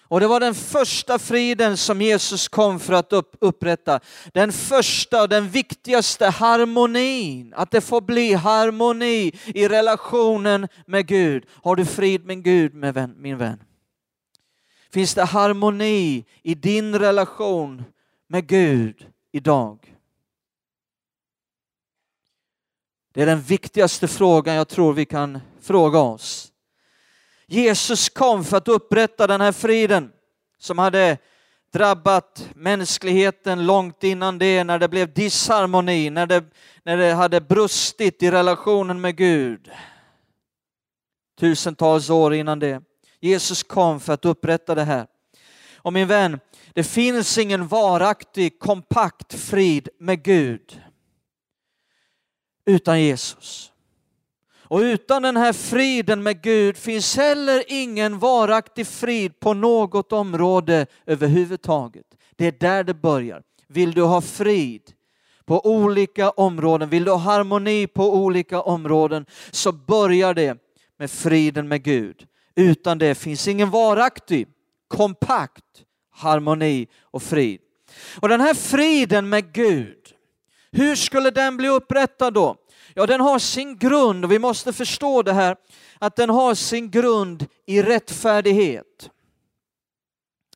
Och 0.00 0.20
det 0.20 0.26
var 0.26 0.40
den 0.40 0.54
första 0.54 1.18
friden 1.18 1.76
som 1.76 2.02
Jesus 2.02 2.48
kom 2.48 2.80
för 2.80 2.92
att 2.92 3.12
upp, 3.12 3.36
upprätta. 3.40 4.00
Den 4.32 4.52
första 4.52 5.22
och 5.22 5.28
den 5.28 5.48
viktigaste 5.48 6.26
harmonin, 6.26 7.54
att 7.56 7.70
det 7.70 7.80
får 7.80 8.00
bli 8.00 8.32
harmoni 8.32 9.32
i 9.46 9.68
relationen 9.68 10.68
med 10.86 11.06
Gud. 11.06 11.44
Har 11.62 11.76
du 11.76 11.84
frid 11.84 12.24
med 12.24 12.44
Gud 12.44 12.74
min 13.16 13.38
vän? 13.38 13.62
Finns 14.92 15.14
det 15.14 15.24
harmoni 15.24 16.24
i 16.42 16.54
din 16.54 16.98
relation 16.98 17.84
med 18.28 18.46
Gud 18.46 19.06
idag? 19.32 19.95
Det 23.16 23.22
är 23.22 23.26
den 23.26 23.42
viktigaste 23.42 24.08
frågan 24.08 24.54
jag 24.54 24.68
tror 24.68 24.92
vi 24.92 25.04
kan 25.04 25.40
fråga 25.60 25.98
oss. 25.98 26.52
Jesus 27.46 28.08
kom 28.08 28.44
för 28.44 28.56
att 28.56 28.68
upprätta 28.68 29.26
den 29.26 29.40
här 29.40 29.52
friden 29.52 30.12
som 30.58 30.78
hade 30.78 31.18
drabbat 31.72 32.48
mänskligheten 32.54 33.66
långt 33.66 34.04
innan 34.04 34.38
det, 34.38 34.64
när 34.64 34.78
det 34.78 34.88
blev 34.88 35.12
disharmoni, 35.12 36.10
när 36.10 36.26
det, 36.26 36.44
när 36.82 36.96
det 36.96 37.12
hade 37.12 37.40
brustit 37.40 38.22
i 38.22 38.30
relationen 38.30 39.00
med 39.00 39.16
Gud. 39.16 39.70
Tusentals 41.40 42.10
år 42.10 42.34
innan 42.34 42.58
det. 42.58 42.82
Jesus 43.20 43.62
kom 43.62 44.00
för 44.00 44.12
att 44.12 44.24
upprätta 44.24 44.74
det 44.74 44.84
här. 44.84 45.06
Och 45.76 45.92
min 45.92 46.08
vän, 46.08 46.40
det 46.72 46.84
finns 46.84 47.38
ingen 47.38 47.68
varaktig, 47.68 48.58
kompakt 48.58 49.34
frid 49.34 49.88
med 49.98 50.22
Gud 50.22 50.80
utan 52.66 53.02
Jesus. 53.02 53.72
Och 54.68 54.78
utan 54.78 55.22
den 55.22 55.36
här 55.36 55.52
friden 55.52 56.22
med 56.22 56.42
Gud 56.42 56.76
finns 56.76 57.16
heller 57.16 57.64
ingen 57.68 58.18
varaktig 58.18 58.86
frid 58.86 59.40
på 59.40 59.54
något 59.54 60.12
område 60.12 60.86
överhuvudtaget. 61.06 62.06
Det 62.36 62.46
är 62.46 62.52
där 62.60 62.84
det 62.84 62.94
börjar. 62.94 63.42
Vill 63.68 63.92
du 63.92 64.02
ha 64.02 64.20
frid 64.20 64.82
på 65.44 65.66
olika 65.66 66.30
områden, 66.30 66.88
vill 66.88 67.04
du 67.04 67.10
ha 67.10 67.18
harmoni 67.18 67.86
på 67.86 68.14
olika 68.14 68.60
områden 68.60 69.26
så 69.50 69.72
börjar 69.72 70.34
det 70.34 70.58
med 70.98 71.10
friden 71.10 71.68
med 71.68 71.82
Gud. 71.82 72.26
Utan 72.54 72.98
det 72.98 73.14
finns 73.14 73.48
ingen 73.48 73.70
varaktig, 73.70 74.48
kompakt 74.88 75.64
harmoni 76.10 76.86
och 77.00 77.22
frid. 77.22 77.60
Och 78.20 78.28
den 78.28 78.40
här 78.40 78.54
friden 78.54 79.28
med 79.28 79.52
Gud, 79.52 80.15
hur 80.76 80.96
skulle 80.96 81.30
den 81.30 81.56
bli 81.56 81.68
upprättad 81.68 82.34
då? 82.34 82.56
Ja, 82.94 83.06
den 83.06 83.20
har 83.20 83.38
sin 83.38 83.78
grund, 83.78 84.24
och 84.24 84.32
vi 84.32 84.38
måste 84.38 84.72
förstå 84.72 85.22
det 85.22 85.32
här, 85.32 85.56
att 85.98 86.16
den 86.16 86.30
har 86.30 86.54
sin 86.54 86.90
grund 86.90 87.46
i 87.66 87.82
rättfärdighet. 87.82 89.10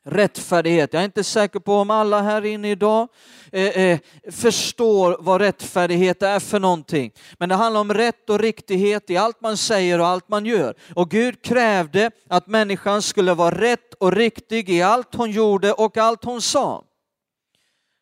Rättfärdighet. 0.04 0.92
Jag 0.92 1.00
är 1.00 1.04
inte 1.04 1.24
säker 1.24 1.60
på 1.60 1.74
om 1.74 1.90
alla 1.90 2.22
här 2.22 2.44
inne 2.44 2.70
idag 2.70 3.08
eh, 3.52 3.64
eh, 3.64 3.98
förstår 4.30 5.16
vad 5.20 5.40
rättfärdighet 5.40 6.22
är 6.22 6.40
för 6.40 6.60
någonting. 6.60 7.12
Men 7.38 7.48
det 7.48 7.54
handlar 7.54 7.80
om 7.80 7.94
rätt 7.94 8.30
och 8.30 8.38
riktighet 8.38 9.10
i 9.10 9.16
allt 9.16 9.40
man 9.40 9.56
säger 9.56 9.98
och 10.00 10.06
allt 10.06 10.28
man 10.28 10.46
gör. 10.46 10.74
Och 10.94 11.10
Gud 11.10 11.42
krävde 11.42 12.10
att 12.28 12.46
människan 12.46 13.02
skulle 13.02 13.34
vara 13.34 13.60
rätt 13.60 13.94
och 13.94 14.12
riktig 14.12 14.70
i 14.70 14.82
allt 14.82 15.14
hon 15.14 15.30
gjorde 15.30 15.72
och 15.72 15.96
allt 15.96 16.24
hon 16.24 16.42
sa. 16.42 16.84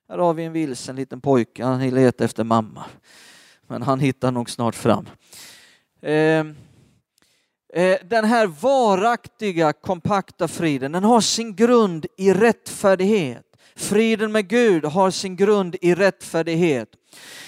Här 0.08 0.18
har 0.18 0.34
vi 0.34 0.44
en 0.44 0.52
vilsen 0.52 0.96
liten 0.96 1.20
pojke, 1.20 1.64
han 1.64 1.90
letar 1.90 2.24
efter 2.24 2.44
mamma 2.44 2.84
men 3.68 3.82
han 3.82 4.00
hittar 4.00 4.32
nog 4.32 4.50
snart 4.50 4.74
fram. 4.74 5.08
Eh, 6.02 6.46
eh, 7.82 7.98
den 8.04 8.24
här 8.24 8.46
varaktiga, 8.46 9.72
kompakta 9.72 10.48
friden, 10.48 10.92
den 10.92 11.04
har 11.04 11.20
sin 11.20 11.56
grund 11.56 12.06
i 12.16 12.32
rättfärdighet. 12.32 13.44
Friden 13.76 14.32
med 14.32 14.48
Gud 14.48 14.84
har 14.84 15.10
sin 15.10 15.36
grund 15.36 15.76
i 15.80 15.94
rättfärdighet. 15.94 16.88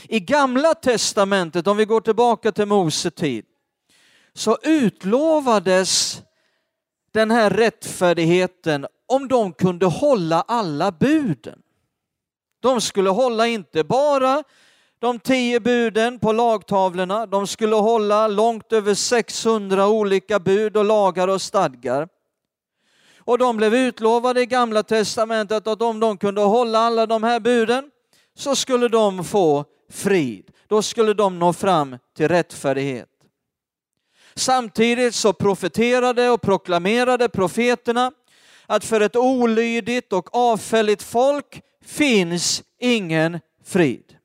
I 0.08 0.20
gamla 0.20 0.74
testamentet, 0.74 1.66
om 1.66 1.76
vi 1.76 1.84
går 1.84 2.00
tillbaka 2.00 2.52
till 2.52 2.66
Mose 2.66 3.10
tid, 3.10 3.44
så 4.34 4.58
utlovades 4.62 6.22
den 7.12 7.30
här 7.30 7.50
rättfärdigheten 7.50 8.86
om 9.06 9.28
de 9.28 9.52
kunde 9.52 9.86
hålla 9.86 10.40
alla 10.40 10.92
buden. 10.92 11.62
De 12.60 12.80
skulle 12.80 13.10
hålla 13.10 13.46
inte 13.46 13.84
bara 13.84 14.44
de 14.98 15.18
tio 15.18 15.60
buden 15.60 16.18
på 16.18 16.32
lagtavlorna. 16.32 17.26
De 17.26 17.46
skulle 17.46 17.76
hålla 17.76 18.28
långt 18.28 18.72
över 18.72 18.94
600 18.94 19.88
olika 19.88 20.38
bud 20.38 20.76
och 20.76 20.84
lagar 20.84 21.28
och 21.28 21.42
stadgar. 21.42 22.08
Och 23.18 23.38
de 23.38 23.56
blev 23.56 23.74
utlovade 23.74 24.40
i 24.40 24.46
Gamla 24.46 24.82
Testamentet 24.82 25.66
att 25.66 25.82
om 25.82 26.00
de 26.00 26.18
kunde 26.18 26.40
hålla 26.40 26.78
alla 26.78 27.06
de 27.06 27.22
här 27.22 27.40
buden 27.40 27.90
så 28.36 28.56
skulle 28.56 28.88
de 28.88 29.24
få 29.24 29.64
frid. 29.90 30.50
Då 30.66 30.82
skulle 30.82 31.14
de 31.14 31.38
nå 31.38 31.52
fram 31.52 31.96
till 32.16 32.28
rättfärdighet. 32.28 33.08
Samtidigt 34.34 35.14
så 35.14 35.32
profeterade 35.32 36.30
och 36.30 36.42
proklamerade 36.42 37.28
profeterna 37.28 38.12
att 38.66 38.84
för 38.84 39.00
ett 39.00 39.16
olydigt 39.16 40.12
och 40.12 40.34
avfälligt 40.34 41.02
folk 41.02 41.62
finns 41.90 42.62
ingen 42.78 43.40
frid. 43.64 44.19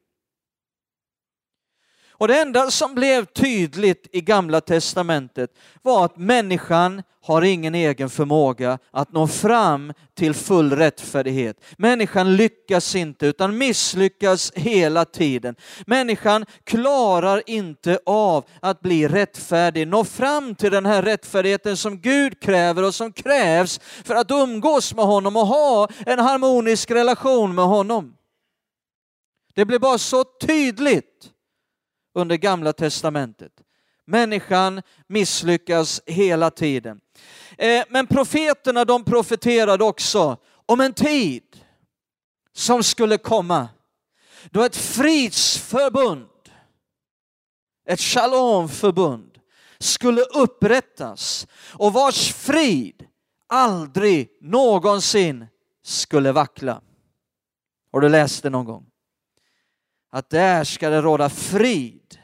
Och 2.17 2.27
det 2.27 2.41
enda 2.41 2.71
som 2.71 2.95
blev 2.95 3.25
tydligt 3.25 4.07
i 4.11 4.21
Gamla 4.21 4.61
Testamentet 4.61 5.49
var 5.81 6.05
att 6.05 6.17
människan 6.17 7.01
har 7.25 7.41
ingen 7.41 7.75
egen 7.75 8.09
förmåga 8.09 8.79
att 8.91 9.13
nå 9.13 9.27
fram 9.27 9.93
till 10.13 10.33
full 10.33 10.71
rättfärdighet. 10.73 11.63
Människan 11.77 12.35
lyckas 12.35 12.95
inte 12.95 13.25
utan 13.27 13.57
misslyckas 13.57 14.51
hela 14.55 15.05
tiden. 15.05 15.55
Människan 15.85 16.45
klarar 16.63 17.41
inte 17.45 17.99
av 18.05 18.45
att 18.59 18.81
bli 18.81 19.07
rättfärdig, 19.07 19.87
nå 19.87 20.03
fram 20.03 20.55
till 20.55 20.71
den 20.71 20.85
här 20.85 21.03
rättfärdigheten 21.03 21.77
som 21.77 22.01
Gud 22.01 22.41
kräver 22.41 22.83
och 22.83 22.95
som 22.95 23.11
krävs 23.11 23.79
för 24.03 24.15
att 24.15 24.31
umgås 24.31 24.95
med 24.95 25.05
honom 25.05 25.35
och 25.35 25.47
ha 25.47 25.87
en 26.05 26.19
harmonisk 26.19 26.91
relation 26.91 27.55
med 27.55 27.65
honom. 27.65 28.13
Det 29.55 29.65
blir 29.65 29.79
bara 29.79 29.97
så 29.97 30.23
tydligt 30.23 31.31
under 32.15 32.35
gamla 32.35 32.73
testamentet. 32.73 33.51
Människan 34.05 34.81
misslyckas 35.07 36.01
hela 36.05 36.51
tiden. 36.51 36.99
Eh, 37.57 37.83
men 37.89 38.07
profeterna 38.07 38.85
de 38.85 39.03
profeterade 39.03 39.83
också 39.83 40.37
om 40.65 40.81
en 40.81 40.93
tid 40.93 41.43
som 42.53 42.83
skulle 42.83 43.17
komma 43.17 43.69
då 44.51 44.63
ett 44.63 44.75
fridsförbund, 44.75 46.29
ett 47.85 47.99
shalomförbund 47.99 49.39
skulle 49.79 50.21
upprättas 50.21 51.47
och 51.73 51.93
vars 51.93 52.33
frid 52.33 53.07
aldrig 53.47 54.29
någonsin 54.41 55.47
skulle 55.83 56.31
vackla. 56.31 56.81
Har 57.91 58.01
du 58.01 58.09
läst 58.09 58.43
det 58.43 58.49
någon 58.49 58.65
gång? 58.65 58.85
Att 60.15 60.29
där 60.29 60.63
ska 60.63 60.89
det 60.89 61.01
råda 61.01 61.29
frid, 61.29 62.19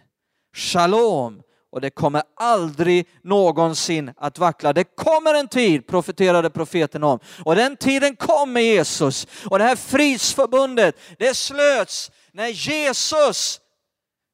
shalom 0.56 1.41
och 1.71 1.82
det 1.82 1.89
kommer 1.89 2.23
aldrig 2.36 3.08
någonsin 3.23 4.13
att 4.17 4.38
vackla. 4.38 4.73
Det 4.73 4.84
kommer 4.84 5.34
en 5.34 5.47
tid, 5.47 5.88
profeterade 5.88 6.49
profeten 6.49 7.04
om, 7.04 7.19
och 7.45 7.56
den 7.56 7.77
tiden 7.77 8.15
kom 8.15 8.54
med 8.54 8.63
Jesus. 8.63 9.27
Och 9.49 9.60
det 9.60 9.65
här 9.65 9.75
fridsförbundet, 9.75 10.95
det 11.17 11.34
slöts 11.34 12.12
när 12.32 12.47
Jesus 12.47 13.60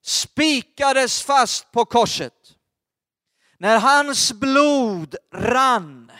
spikades 0.05 1.21
fast 1.21 1.71
på 1.71 1.85
korset. 1.85 2.33
När 3.57 3.79
hans 3.79 4.33
blod 4.33 5.15
rann, 5.33 6.11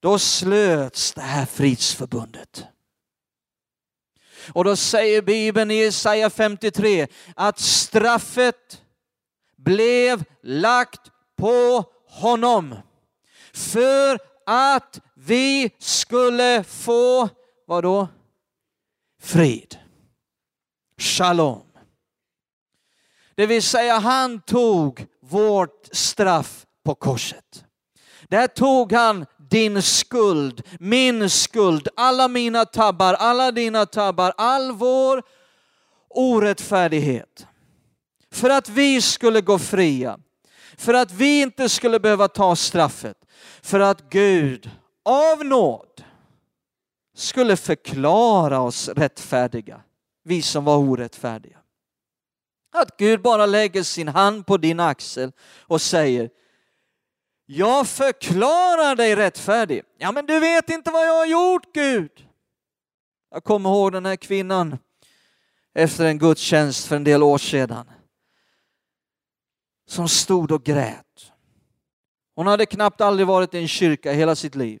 då 0.00 0.18
slöts 0.18 1.12
det 1.12 1.20
här 1.20 1.46
fridsförbundet. 1.46 2.64
Och 4.48 4.64
då 4.64 4.76
säger 4.76 5.22
Bibeln 5.22 5.70
i 5.70 5.74
Jesaja 5.74 6.30
53 6.30 7.06
att 7.36 7.58
straffet 7.58 8.82
blev 9.56 10.24
lagt 10.42 11.00
på 11.36 11.84
honom 12.06 12.74
för 13.52 14.18
att 14.46 15.00
vi 15.14 15.70
skulle 15.78 16.64
få, 16.64 17.28
vad 17.66 17.84
då? 17.84 18.08
Frid. 19.22 19.78
Shalom. 20.98 21.62
Det 23.34 23.46
vill 23.46 23.62
säga 23.62 23.98
han 23.98 24.40
tog 24.40 25.06
vårt 25.20 25.88
straff 25.92 26.66
på 26.84 26.94
korset. 26.94 27.64
Där 28.28 28.46
tog 28.46 28.92
han 28.92 29.26
din 29.50 29.82
skuld, 29.82 30.62
min 30.80 31.30
skuld, 31.30 31.88
alla 31.96 32.28
mina 32.28 32.64
tabbar, 32.64 33.14
alla 33.14 33.52
dina 33.52 33.86
tabbar, 33.86 34.32
all 34.36 34.72
vår 34.72 35.22
orättfärdighet. 36.08 37.46
För 38.32 38.50
att 38.50 38.68
vi 38.68 39.00
skulle 39.00 39.40
gå 39.40 39.58
fria, 39.58 40.18
för 40.76 40.94
att 40.94 41.12
vi 41.12 41.40
inte 41.40 41.68
skulle 41.68 42.00
behöva 42.00 42.28
ta 42.28 42.56
straffet, 42.56 43.16
för 43.62 43.80
att 43.80 44.10
Gud 44.10 44.70
av 45.04 45.44
nåd 45.44 46.04
skulle 47.14 47.56
förklara 47.56 48.60
oss 48.60 48.88
rättfärdiga, 48.88 49.80
vi 50.24 50.42
som 50.42 50.64
var 50.64 50.76
orättfärdiga. 50.76 51.58
Att 52.72 52.96
Gud 52.96 53.22
bara 53.22 53.46
lägger 53.46 53.82
sin 53.82 54.08
hand 54.08 54.46
på 54.46 54.56
din 54.56 54.80
axel 54.80 55.32
och 55.60 55.80
säger 55.80 56.30
jag 57.52 57.88
förklarar 57.88 58.96
dig 58.96 59.16
rättfärdig. 59.16 59.82
Ja, 59.98 60.12
men 60.12 60.26
du 60.26 60.40
vet 60.40 60.70
inte 60.70 60.90
vad 60.90 61.06
jag 61.06 61.14
har 61.14 61.26
gjort 61.26 61.74
Gud. 61.74 62.10
Jag 63.30 63.44
kommer 63.44 63.70
ihåg 63.70 63.92
den 63.92 64.06
här 64.06 64.16
kvinnan 64.16 64.78
efter 65.74 66.04
en 66.04 66.18
gudstjänst 66.18 66.86
för 66.86 66.96
en 66.96 67.04
del 67.04 67.22
år 67.22 67.38
sedan 67.38 67.90
som 69.88 70.08
stod 70.08 70.52
och 70.52 70.64
grät. 70.64 71.32
Hon 72.34 72.46
hade 72.46 72.66
knappt 72.66 73.00
aldrig 73.00 73.26
varit 73.26 73.54
i 73.54 73.58
en 73.58 73.68
kyrka 73.68 74.12
hela 74.12 74.34
sitt 74.34 74.54
liv. 74.54 74.80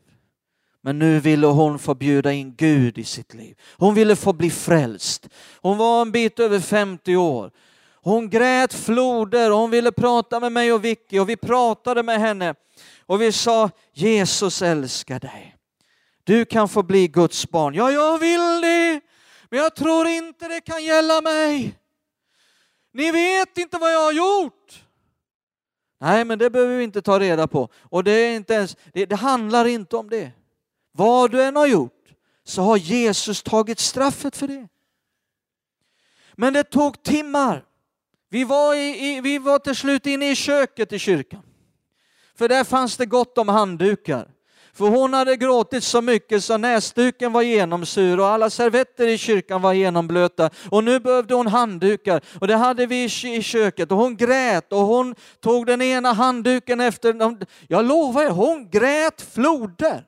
Men 0.80 0.98
nu 0.98 1.20
ville 1.20 1.46
hon 1.46 1.78
få 1.78 1.94
bjuda 1.94 2.32
in 2.32 2.54
Gud 2.54 2.98
i 2.98 3.04
sitt 3.04 3.34
liv. 3.34 3.58
Hon 3.76 3.94
ville 3.94 4.16
få 4.16 4.32
bli 4.32 4.50
frälst. 4.50 5.28
Hon 5.60 5.78
var 5.78 6.02
en 6.02 6.12
bit 6.12 6.38
över 6.38 6.60
50 6.60 7.16
år. 7.16 7.50
Hon 8.02 8.30
grät 8.30 8.74
floder 8.74 9.50
och 9.52 9.58
hon 9.58 9.70
ville 9.70 9.92
prata 9.92 10.40
med 10.40 10.52
mig 10.52 10.72
och 10.72 10.84
Vicky 10.84 11.18
och 11.18 11.28
vi 11.28 11.36
pratade 11.36 12.02
med 12.02 12.20
henne 12.20 12.54
och 13.06 13.22
vi 13.22 13.32
sa 13.32 13.70
Jesus 13.92 14.62
älskar 14.62 15.20
dig. 15.20 15.56
Du 16.24 16.44
kan 16.44 16.68
få 16.68 16.82
bli 16.82 17.08
Guds 17.08 17.50
barn. 17.50 17.74
Ja, 17.74 17.92
jag 17.92 18.18
vill 18.18 18.60
det, 18.60 19.00
men 19.48 19.58
jag 19.58 19.76
tror 19.76 20.06
inte 20.06 20.48
det 20.48 20.60
kan 20.60 20.84
gälla 20.84 21.20
mig. 21.20 21.78
Ni 22.92 23.10
vet 23.10 23.58
inte 23.58 23.78
vad 23.78 23.92
jag 23.92 24.04
har 24.04 24.12
gjort. 24.12 24.84
Nej, 26.00 26.24
men 26.24 26.38
det 26.38 26.50
behöver 26.50 26.76
vi 26.76 26.84
inte 26.84 27.02
ta 27.02 27.20
reda 27.20 27.46
på. 27.46 27.68
Och 27.74 28.04
det, 28.04 28.10
är 28.10 28.36
inte 28.36 28.54
ens, 28.54 28.76
det, 28.92 29.06
det 29.06 29.16
handlar 29.16 29.64
inte 29.64 29.96
om 29.96 30.10
det. 30.10 30.32
Vad 30.92 31.30
du 31.30 31.42
än 31.42 31.56
har 31.56 31.66
gjort 31.66 32.08
så 32.44 32.62
har 32.62 32.76
Jesus 32.76 33.42
tagit 33.42 33.78
straffet 33.78 34.36
för 34.36 34.48
det. 34.48 34.68
Men 36.34 36.52
det 36.52 36.64
tog 36.64 37.02
timmar. 37.02 37.64
Vi 38.30 38.44
var, 38.44 38.74
i, 38.74 39.08
i, 39.08 39.20
vi 39.20 39.38
var 39.38 39.58
till 39.58 39.76
slut 39.76 40.06
inne 40.06 40.30
i 40.30 40.34
köket 40.34 40.92
i 40.92 40.98
kyrkan. 40.98 41.42
För 42.34 42.48
där 42.48 42.64
fanns 42.64 42.96
det 42.96 43.06
gott 43.06 43.38
om 43.38 43.48
handdukar. 43.48 44.28
För 44.72 44.88
hon 44.88 45.14
hade 45.14 45.36
gråtit 45.36 45.84
så 45.84 46.00
mycket 46.00 46.44
så 46.44 46.56
näsduken 46.56 47.32
var 47.32 47.42
genomsur 47.42 48.20
och 48.20 48.26
alla 48.26 48.50
servetter 48.50 49.06
i 49.06 49.18
kyrkan 49.18 49.62
var 49.62 49.72
genomblöta. 49.72 50.50
Och 50.70 50.84
nu 50.84 51.00
behövde 51.00 51.34
hon 51.34 51.46
handdukar 51.46 52.20
och 52.40 52.48
det 52.48 52.56
hade 52.56 52.86
vi 52.86 53.04
i 53.24 53.42
köket 53.42 53.92
och 53.92 53.98
hon 53.98 54.16
grät 54.16 54.72
och 54.72 54.78
hon 54.78 55.14
tog 55.40 55.66
den 55.66 55.82
ena 55.82 56.12
handduken 56.12 56.80
efter 56.80 57.12
den. 57.12 57.46
Jag 57.68 57.84
lovar 57.84 58.22
er, 58.22 58.30
hon 58.30 58.70
grät 58.70 59.22
floder. 59.22 60.06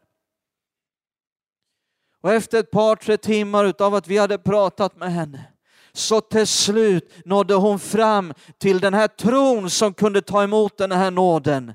Och 2.20 2.32
efter 2.32 2.58
ett 2.58 2.70
par, 2.70 2.96
tre 2.96 3.16
timmar 3.16 3.64
utav 3.64 3.94
att 3.94 4.08
vi 4.08 4.18
hade 4.18 4.38
pratat 4.38 4.96
med 4.96 5.12
henne 5.12 5.51
så 5.94 6.20
till 6.20 6.46
slut 6.46 7.12
nådde 7.24 7.54
hon 7.54 7.78
fram 7.78 8.34
till 8.58 8.80
den 8.80 8.94
här 8.94 9.08
tron 9.08 9.70
som 9.70 9.94
kunde 9.94 10.22
ta 10.22 10.42
emot 10.42 10.78
den 10.78 10.92
här 10.92 11.10
nåden. 11.10 11.72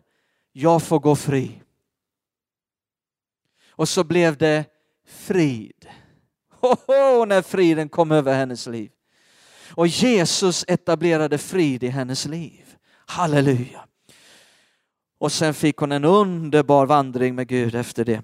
Jag 0.51 0.83
får 0.83 0.99
gå 0.99 1.15
fri. 1.15 1.61
Och 3.69 3.89
så 3.89 4.03
blev 4.03 4.37
det 4.37 4.65
frid. 5.07 5.87
Hoho, 6.61 7.25
när 7.25 7.41
friden 7.41 7.89
kom 7.89 8.11
över 8.11 8.33
hennes 8.33 8.67
liv. 8.67 8.91
Och 9.69 9.87
Jesus 9.87 10.65
etablerade 10.67 11.37
frid 11.37 11.83
i 11.83 11.87
hennes 11.87 12.25
liv. 12.25 12.75
Halleluja. 13.05 13.85
Och 15.19 15.31
sen 15.31 15.53
fick 15.53 15.77
hon 15.77 15.91
en 15.91 16.05
underbar 16.05 16.85
vandring 16.85 17.35
med 17.35 17.47
Gud 17.47 17.75
efter 17.75 18.05
det. 18.05 18.21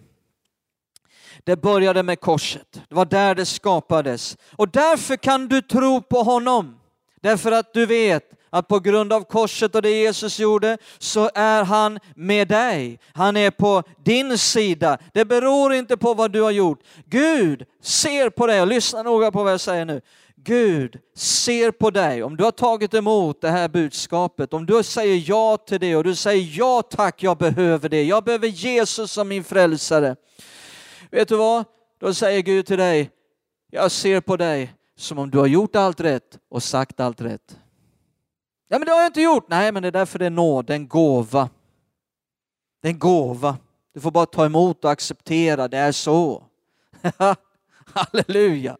Det 1.43 1.55
började 1.55 2.03
med 2.03 2.19
korset. 2.19 2.81
Det 2.89 2.95
var 2.95 3.05
där 3.05 3.35
det 3.35 3.45
skapades. 3.45 4.37
Och 4.55 4.69
därför 4.69 5.15
kan 5.15 5.47
du 5.47 5.61
tro 5.61 6.01
på 6.01 6.17
honom. 6.23 6.79
Därför 7.21 7.51
att 7.51 7.73
du 7.73 7.85
vet 7.85 8.23
att 8.49 8.67
på 8.67 8.79
grund 8.79 9.13
av 9.13 9.23
korset 9.23 9.75
och 9.75 9.81
det 9.81 9.89
Jesus 9.89 10.39
gjorde 10.39 10.77
så 10.99 11.29
är 11.33 11.63
han 11.63 11.99
med 12.15 12.47
dig. 12.47 12.99
Han 13.13 13.37
är 13.37 13.51
på 13.51 13.83
din 14.03 14.37
sida. 14.37 14.97
Det 15.13 15.25
beror 15.25 15.73
inte 15.73 15.97
på 15.97 16.13
vad 16.13 16.31
du 16.31 16.41
har 16.41 16.51
gjort. 16.51 16.79
Gud 17.05 17.65
ser 17.81 18.29
på 18.29 18.47
dig 18.47 18.61
och 18.61 18.67
lyssna 18.67 19.03
noga 19.03 19.31
på 19.31 19.43
vad 19.43 19.51
jag 19.51 19.59
säger 19.59 19.85
nu. 19.85 20.01
Gud 20.35 20.99
ser 21.15 21.71
på 21.71 21.89
dig, 21.89 22.23
om 22.23 22.37
du 22.37 22.43
har 22.43 22.51
tagit 22.51 22.93
emot 22.93 23.41
det 23.41 23.49
här 23.49 23.67
budskapet, 23.67 24.53
om 24.53 24.65
du 24.65 24.83
säger 24.83 25.23
ja 25.29 25.57
till 25.57 25.79
det 25.79 25.95
och 25.95 26.03
du 26.03 26.15
säger 26.15 26.57
ja 26.59 26.81
tack, 26.81 27.23
jag 27.23 27.37
behöver 27.37 27.89
det, 27.89 28.03
jag 28.03 28.23
behöver 28.23 28.47
Jesus 28.47 29.11
som 29.11 29.27
min 29.27 29.43
frälsare. 29.43 30.15
Vet 31.13 31.27
du 31.27 31.35
vad? 31.35 31.65
Då 31.99 32.13
säger 32.13 32.41
Gud 32.41 32.65
till 32.65 32.77
dig, 32.77 33.11
jag 33.71 33.91
ser 33.91 34.21
på 34.21 34.37
dig 34.37 34.73
som 34.95 35.19
om 35.19 35.29
du 35.31 35.37
har 35.37 35.47
gjort 35.47 35.75
allt 35.75 35.99
rätt 35.99 36.39
och 36.49 36.63
sagt 36.63 36.99
allt 36.99 37.21
rätt. 37.21 37.59
Ja, 38.67 38.79
men 38.79 38.85
det 38.85 38.91
har 38.91 38.99
jag 38.99 39.09
inte 39.09 39.21
gjort. 39.21 39.45
Nej, 39.49 39.71
men 39.71 39.81
det 39.81 39.87
är 39.89 39.91
därför 39.91 40.19
det 40.19 40.25
är 40.25 40.29
nåd, 40.29 40.65
det 40.65 40.73
är 40.73 40.75
en 40.75 40.87
gåva. 40.87 41.49
Det 42.81 42.87
är 42.87 42.91
en 42.91 42.99
gåva. 42.99 43.57
Du 43.93 43.99
får 43.99 44.11
bara 44.11 44.25
ta 44.25 44.45
emot 44.45 44.85
och 44.85 44.91
acceptera, 44.91 45.67
det 45.67 45.77
är 45.77 45.91
så. 45.91 46.43
Halleluja! 47.85 48.77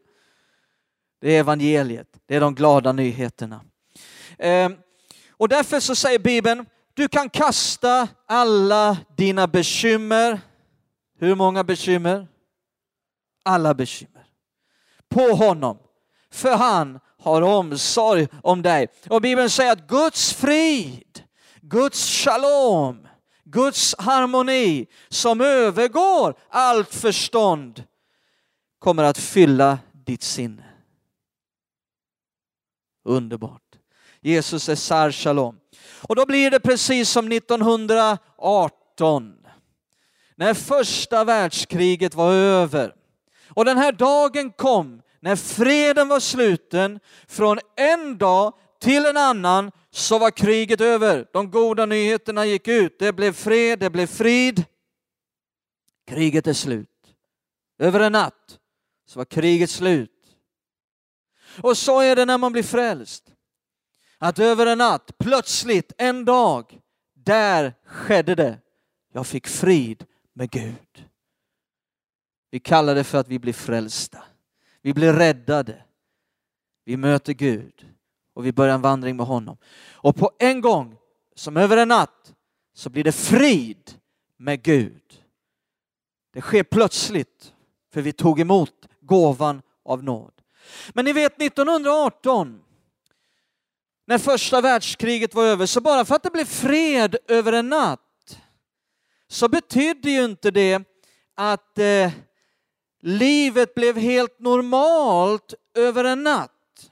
Det 1.21 1.35
är 1.35 1.39
evangeliet, 1.39 2.07
det 2.25 2.35
är 2.35 2.41
de 2.41 2.55
glada 2.55 2.91
nyheterna. 2.91 3.61
Ehm, 4.37 4.75
och 5.31 5.49
därför 5.49 5.79
så 5.79 5.95
säger 5.95 6.19
Bibeln, 6.19 6.65
du 6.93 7.07
kan 7.07 7.29
kasta 7.29 8.07
alla 8.25 8.97
dina 9.17 9.47
bekymmer. 9.47 10.39
Hur 11.19 11.35
många 11.35 11.63
bekymmer? 11.63 12.27
Alla 13.43 13.73
bekymmer. 13.73 14.25
På 15.09 15.21
honom. 15.21 15.77
För 16.31 16.55
han 16.55 16.99
har 17.19 17.41
omsorg 17.41 18.27
om 18.43 18.61
dig. 18.61 18.87
Och 19.09 19.21
Bibeln 19.21 19.49
säger 19.49 19.71
att 19.71 19.87
Guds 19.87 20.33
frid, 20.33 21.23
Guds 21.61 22.09
shalom, 22.09 23.07
Guds 23.43 23.95
harmoni 23.97 24.85
som 25.09 25.41
övergår 25.41 26.35
allt 26.49 26.93
förstånd 26.93 27.83
kommer 28.79 29.03
att 29.03 29.17
fylla 29.17 29.79
ditt 30.05 30.23
sinne. 30.23 30.63
Underbart. 33.05 33.61
Jesus 34.21 34.69
är 34.69 34.75
sar 34.75 35.11
shalom. 35.11 35.59
Och 36.01 36.15
då 36.15 36.25
blir 36.25 36.51
det 36.51 36.59
precis 36.59 37.09
som 37.09 37.31
1918 37.31 39.42
när 40.35 40.53
första 40.53 41.23
världskriget 41.23 42.15
var 42.15 42.33
över. 42.33 42.95
Och 43.47 43.65
den 43.65 43.77
här 43.77 43.91
dagen 43.91 44.51
kom 44.51 45.01
när 45.19 45.35
freden 45.35 46.07
var 46.07 46.19
sluten, 46.19 46.99
från 47.27 47.59
en 47.75 48.17
dag 48.17 48.53
till 48.81 49.05
en 49.05 49.17
annan 49.17 49.71
så 49.91 50.19
var 50.19 50.31
kriget 50.31 50.81
över. 50.81 51.27
De 51.33 51.51
goda 51.51 51.85
nyheterna 51.85 52.45
gick 52.45 52.67
ut. 52.67 52.99
Det 52.99 53.13
blev 53.13 53.33
fred, 53.33 53.79
det 53.79 53.89
blev 53.89 54.07
frid. 54.07 54.65
Kriget 56.07 56.47
är 56.47 56.53
slut. 56.53 56.89
Över 57.79 57.99
en 57.99 58.11
natt 58.11 58.59
så 59.07 59.19
var 59.19 59.25
kriget 59.25 59.69
slut. 59.69 60.09
Och 61.61 61.77
så 61.77 61.99
är 61.99 62.15
det 62.15 62.25
när 62.25 62.37
man 62.37 62.51
blir 62.51 62.63
frälst. 62.63 63.23
Att 64.17 64.39
över 64.39 64.65
en 64.65 64.77
natt, 64.77 65.11
plötsligt, 65.17 65.91
en 65.97 66.25
dag, 66.25 66.79
där 67.13 67.73
skedde 67.85 68.35
det. 68.35 68.57
Jag 69.13 69.27
fick 69.27 69.47
frid 69.47 70.05
med 70.33 70.51
Gud. 70.51 71.09
Vi 72.51 72.59
kallar 72.59 72.95
det 72.95 73.03
för 73.03 73.17
att 73.17 73.27
vi 73.27 73.39
blir 73.39 73.53
frälsta. 73.53 74.23
Vi 74.81 74.93
blir 74.93 75.13
räddade. 75.13 75.83
Vi 76.85 76.97
möter 76.97 77.33
Gud 77.33 77.87
och 78.33 78.45
vi 78.45 78.51
börjar 78.51 78.75
en 78.75 78.81
vandring 78.81 79.15
med 79.15 79.25
honom. 79.25 79.57
Och 79.91 80.15
på 80.15 80.31
en 80.39 80.61
gång, 80.61 80.97
som 81.35 81.57
över 81.57 81.77
en 81.77 81.87
natt, 81.87 82.33
så 82.73 82.89
blir 82.89 83.03
det 83.03 83.11
frid 83.11 83.91
med 84.37 84.63
Gud. 84.63 85.23
Det 86.33 86.41
sker 86.41 86.63
plötsligt, 86.63 87.53
för 87.93 88.01
vi 88.01 88.13
tog 88.13 88.39
emot 88.39 88.87
gåvan 88.99 89.61
av 89.85 90.03
nåd. 90.03 90.33
Men 90.93 91.05
ni 91.05 91.13
vet 91.13 91.41
1918, 91.41 92.63
när 94.05 94.17
första 94.17 94.61
världskriget 94.61 95.35
var 95.35 95.45
över, 95.45 95.65
så 95.65 95.81
bara 95.81 96.05
för 96.05 96.15
att 96.15 96.23
det 96.23 96.31
blev 96.31 96.45
fred 96.45 97.15
över 97.27 97.53
en 97.53 97.69
natt, 97.69 98.02
så 99.33 99.47
betydde 99.47 100.11
ju 100.11 100.25
inte 100.25 100.51
det 100.51 100.81
att 101.35 101.77
eh, 101.79 102.11
livet 103.01 103.75
blev 103.75 103.97
helt 103.97 104.39
normalt 104.39 105.53
över 105.77 106.03
en 106.03 106.23
natt. 106.23 106.91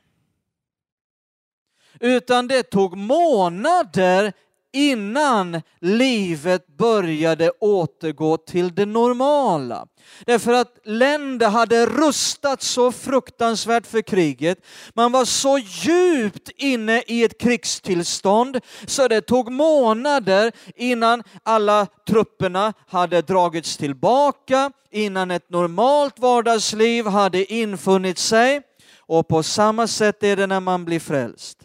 Utan 2.00 2.48
det 2.48 2.64
tog 2.64 2.98
månader 2.98 4.34
innan 4.74 5.61
livet 5.80 6.78
började 6.78 7.51
återgå 7.59 8.38
till 8.38 8.76
det 8.76 8.86
normala. 8.86 9.88
Därför 10.26 10.53
att 10.53 10.78
länder 10.84 11.49
hade 11.49 11.86
rustat 11.86 12.61
så 12.61 12.91
fruktansvärt 12.91 13.88
för 13.88 14.01
kriget. 14.01 14.57
Man 14.93 15.11
var 15.11 15.26
så 15.26 15.57
djupt 15.57 16.49
inne 16.57 17.03
i 17.07 17.24
ett 17.24 17.39
krigstillstånd 17.39 18.59
så 18.86 19.07
det 19.07 19.22
tog 19.22 19.51
månader 19.51 20.51
innan 20.76 21.24
alla 21.43 21.88
trupperna 22.07 22.74
hade 22.88 23.22
dragits 23.22 23.78
tillbaka, 23.78 24.72
innan 24.91 25.32
ett 25.32 25.49
normalt 25.49 26.19
vardagsliv 26.19 27.05
hade 27.05 27.53
infunnit 27.53 28.17
sig. 28.17 28.61
Och 28.99 29.28
på 29.28 29.43
samma 29.43 29.88
sätt 29.88 30.24
är 30.24 30.36
det 30.36 30.47
när 30.47 30.59
man 30.59 30.86
blir 30.86 30.99
frälst. 30.99 31.61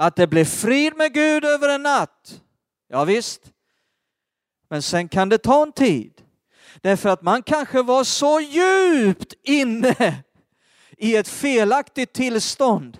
Att 0.00 0.16
det 0.16 0.26
blir 0.26 0.44
frid 0.44 0.96
med 0.96 1.14
Gud 1.14 1.44
över 1.44 1.68
en 1.68 1.82
natt, 1.82 2.40
ja 2.88 3.04
visst. 3.04 3.40
Men 4.70 4.82
sen 4.82 5.08
kan 5.08 5.28
det 5.28 5.38
ta 5.38 5.62
en 5.62 5.72
tid. 5.72 6.12
Därför 6.80 7.08
att 7.08 7.22
man 7.22 7.42
kanske 7.42 7.82
var 7.82 8.04
så 8.04 8.40
djupt 8.40 9.34
inne 9.42 10.22
i 10.96 11.16
ett 11.16 11.28
felaktigt 11.28 12.12
tillstånd 12.12 12.98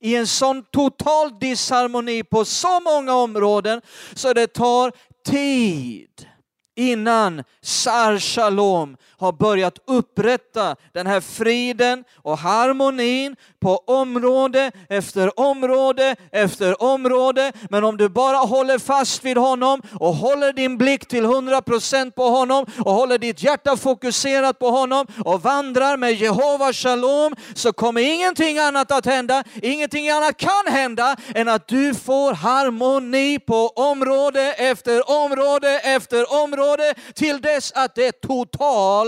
i 0.00 0.16
en 0.16 0.26
sån 0.26 0.64
total 0.64 1.38
disharmoni 1.38 2.24
på 2.24 2.44
så 2.44 2.80
många 2.80 3.14
områden 3.14 3.80
så 4.14 4.32
det 4.32 4.46
tar 4.46 4.92
tid 5.26 6.26
innan 6.74 7.44
Sar 7.60 8.18
Shalom 8.18 8.96
har 9.18 9.32
börjat 9.32 9.78
upprätta 9.86 10.76
den 10.92 11.06
här 11.06 11.20
friden 11.20 12.04
och 12.22 12.38
harmonin 12.38 13.36
på 13.60 13.76
område 13.86 14.72
efter 14.88 15.40
område 15.40 16.16
efter 16.32 16.82
område. 16.82 17.52
Men 17.70 17.84
om 17.84 17.96
du 17.96 18.08
bara 18.08 18.36
håller 18.36 18.78
fast 18.78 19.24
vid 19.24 19.36
honom 19.36 19.82
och 20.00 20.14
håller 20.14 20.52
din 20.52 20.78
blick 20.78 21.08
till 21.08 21.24
100% 21.24 22.10
på 22.10 22.22
honom 22.22 22.66
och 22.84 22.92
håller 22.92 23.18
ditt 23.18 23.42
hjärta 23.42 23.76
fokuserat 23.76 24.58
på 24.58 24.70
honom 24.70 25.06
och 25.24 25.42
vandrar 25.42 25.96
med 25.96 26.12
Jehova 26.14 26.72
Shalom 26.72 27.34
så 27.54 27.72
kommer 27.72 28.00
ingenting 28.00 28.58
annat 28.58 28.92
att 28.92 29.06
hända. 29.06 29.44
Ingenting 29.62 30.10
annat 30.10 30.36
kan 30.36 30.74
hända 30.74 31.16
än 31.34 31.48
att 31.48 31.68
du 31.68 31.94
får 31.94 32.32
harmoni 32.32 33.38
på 33.38 33.68
område 33.68 34.52
efter 34.52 35.10
område 35.10 35.80
efter 35.84 36.42
område 36.42 36.94
till 37.14 37.40
dess 37.40 37.72
att 37.72 37.94
det 37.94 38.06
är 38.06 38.12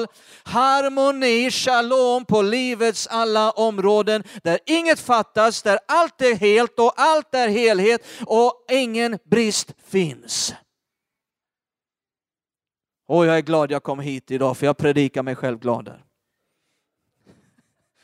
total 0.07 0.15
harmoni, 0.43 1.51
shalom 1.51 2.25
på 2.25 2.43
livets 2.43 3.07
alla 3.07 3.51
områden 3.51 4.23
där 4.43 4.59
inget 4.67 5.01
fattas, 5.01 5.63
där 5.63 5.79
allt 5.89 6.21
är 6.21 6.35
helt 6.35 6.79
och 6.79 6.93
allt 6.97 7.35
är 7.35 7.49
helhet 7.49 8.07
och 8.27 8.67
ingen 8.71 9.19
brist 9.25 9.75
finns. 9.87 10.55
Och 13.07 13.27
jag 13.27 13.37
är 13.37 13.43
glad 13.43 13.71
jag 13.71 13.83
kom 13.83 14.01
hit 14.01 14.31
idag 14.31 14.57
för 14.57 14.67
jag 14.67 14.77
predikar 14.77 15.23
mig 15.23 15.35
själv 15.35 15.59
glad 15.59 15.85
där. 15.85 16.05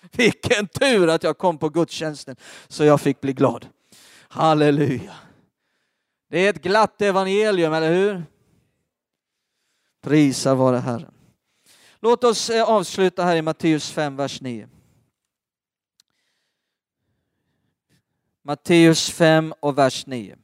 Vilken 0.12 0.68
tur 0.68 1.08
att 1.08 1.22
jag 1.22 1.38
kom 1.38 1.58
på 1.58 1.68
gudstjänsten 1.68 2.36
så 2.68 2.84
jag 2.84 3.00
fick 3.00 3.20
bli 3.20 3.32
glad. 3.32 3.66
Halleluja. 4.28 5.14
Det 6.30 6.46
är 6.46 6.50
ett 6.50 6.62
glatt 6.62 7.02
evangelium, 7.02 7.72
eller 7.72 7.92
hur? 7.92 8.22
Prisa 10.02 10.54
vare 10.54 10.76
Herren. 10.76 11.13
Låt 12.04 12.24
oss 12.24 12.50
eh, 12.50 12.68
avsluta 12.68 13.24
här 13.24 13.36
i 13.36 13.42
Matteus 13.42 13.90
5, 13.90 14.16
vers 14.16 14.40
9. 14.40 14.68
Matteus 18.42 19.10
5 19.10 19.54
och 19.60 19.78
vers 19.78 20.06
9. 20.06 20.38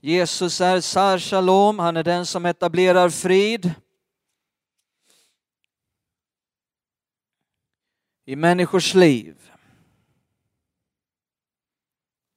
Jesus 0.00 0.60
är 0.60 0.80
Sar 0.80 1.18
Shalom, 1.18 1.78
han 1.78 1.96
är 1.96 2.04
den 2.04 2.26
som 2.26 2.46
etablerar 2.46 3.10
frid. 3.10 3.74
I 8.24 8.36
människors 8.36 8.94
liv. 8.94 9.50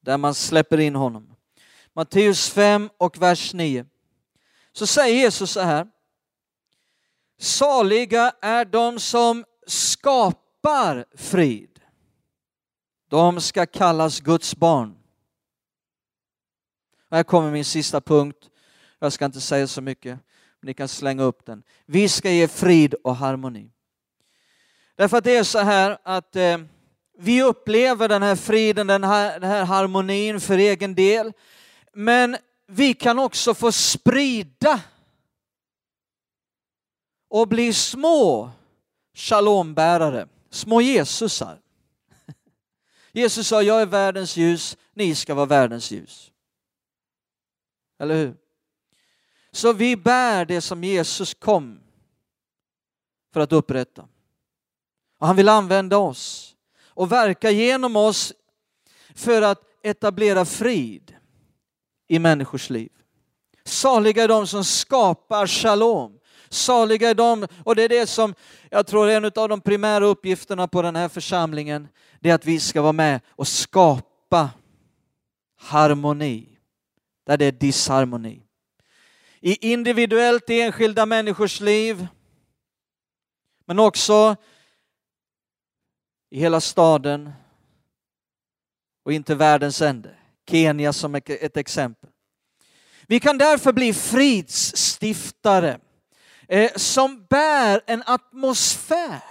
Där 0.00 0.18
man 0.18 0.34
släpper 0.34 0.80
in 0.80 0.94
honom. 0.94 1.36
Matteus 1.92 2.50
5 2.50 2.90
och 2.96 3.18
vers 3.18 3.54
9. 3.54 3.86
Så 4.72 4.86
säger 4.86 5.16
Jesus 5.16 5.50
så 5.50 5.60
här. 5.60 5.95
Saliga 7.38 8.32
är 8.42 8.64
de 8.64 9.00
som 9.00 9.44
skapar 9.66 11.04
frid. 11.14 11.80
De 13.08 13.40
ska 13.40 13.66
kallas 13.66 14.20
Guds 14.20 14.56
barn. 14.56 14.96
Här 17.10 17.22
kommer 17.22 17.50
min 17.50 17.64
sista 17.64 18.00
punkt. 18.00 18.50
Jag 18.98 19.12
ska 19.12 19.24
inte 19.24 19.40
säga 19.40 19.66
så 19.66 19.80
mycket, 19.80 20.18
men 20.60 20.66
ni 20.66 20.74
kan 20.74 20.88
slänga 20.88 21.22
upp 21.22 21.46
den. 21.46 21.62
Vi 21.86 22.08
ska 22.08 22.30
ge 22.30 22.48
frid 22.48 22.94
och 22.94 23.16
harmoni. 23.16 23.70
Därför 24.96 25.16
att 25.16 25.24
det 25.24 25.36
är 25.36 25.44
så 25.44 25.58
här 25.58 25.98
att 26.02 26.36
eh, 26.36 26.58
vi 27.18 27.42
upplever 27.42 28.08
den 28.08 28.22
här 28.22 28.36
friden, 28.36 28.86
den 28.86 29.04
här, 29.04 29.40
den 29.40 29.50
här 29.50 29.64
harmonin 29.64 30.40
för 30.40 30.58
egen 30.58 30.94
del. 30.94 31.32
Men 31.92 32.36
vi 32.66 32.94
kan 32.94 33.18
också 33.18 33.54
få 33.54 33.72
sprida 33.72 34.80
och 37.40 37.48
bli 37.48 37.72
små 37.72 38.50
shalombärare, 39.14 40.28
små 40.50 40.80
Jesusar. 40.80 41.60
Jesus 43.12 43.48
sa, 43.48 43.62
jag 43.62 43.82
är 43.82 43.86
världens 43.86 44.36
ljus, 44.36 44.76
ni 44.94 45.14
ska 45.14 45.34
vara 45.34 45.46
världens 45.46 45.90
ljus. 45.90 46.32
Eller 47.98 48.16
hur? 48.16 48.36
Så 49.52 49.72
vi 49.72 49.96
bär 49.96 50.44
det 50.44 50.60
som 50.60 50.84
Jesus 50.84 51.34
kom 51.34 51.80
för 53.32 53.40
att 53.40 53.52
upprätta. 53.52 54.08
Och 55.18 55.26
han 55.26 55.36
vill 55.36 55.48
använda 55.48 55.98
oss 55.98 56.56
och 56.84 57.12
verka 57.12 57.50
genom 57.50 57.96
oss 57.96 58.32
för 59.14 59.42
att 59.42 59.62
etablera 59.82 60.44
frid 60.44 61.16
i 62.08 62.18
människors 62.18 62.70
liv. 62.70 62.92
Saliga 63.64 64.24
är 64.24 64.28
de 64.28 64.46
som 64.46 64.64
skapar 64.64 65.46
shalom. 65.46 66.18
Saliga 66.48 67.10
är 67.10 67.14
de, 67.14 67.46
och 67.64 67.76
det 67.76 67.82
är 67.82 67.88
det 67.88 68.06
som 68.06 68.34
jag 68.70 68.86
tror 68.86 69.08
är 69.08 69.16
en 69.16 69.24
av 69.24 69.48
de 69.48 69.60
primära 69.60 70.06
uppgifterna 70.06 70.68
på 70.68 70.82
den 70.82 70.96
här 70.96 71.08
församlingen, 71.08 71.88
det 72.20 72.30
är 72.30 72.34
att 72.34 72.46
vi 72.46 72.60
ska 72.60 72.82
vara 72.82 72.92
med 72.92 73.20
och 73.28 73.48
skapa 73.48 74.50
harmoni 75.58 76.58
där 77.26 77.36
det 77.36 77.44
är 77.44 77.52
disharmoni. 77.52 78.42
I 79.40 79.72
individuellt 79.72 80.50
i 80.50 80.60
enskilda 80.60 81.06
människors 81.06 81.60
liv, 81.60 82.06
men 83.64 83.78
också 83.78 84.36
i 86.30 86.40
hela 86.40 86.60
staden 86.60 87.32
och 89.04 89.12
inte 89.12 89.34
världens 89.34 89.82
ände. 89.82 90.14
Kenya 90.50 90.92
som 90.92 91.14
ett 91.14 91.56
exempel. 91.56 92.10
Vi 93.06 93.20
kan 93.20 93.38
därför 93.38 93.72
bli 93.72 93.92
fridsstiftare 93.92 95.80
eh, 96.48 96.70
som 96.76 97.26
bär 97.30 97.80
en 97.86 98.02
atmosfär. 98.06 99.22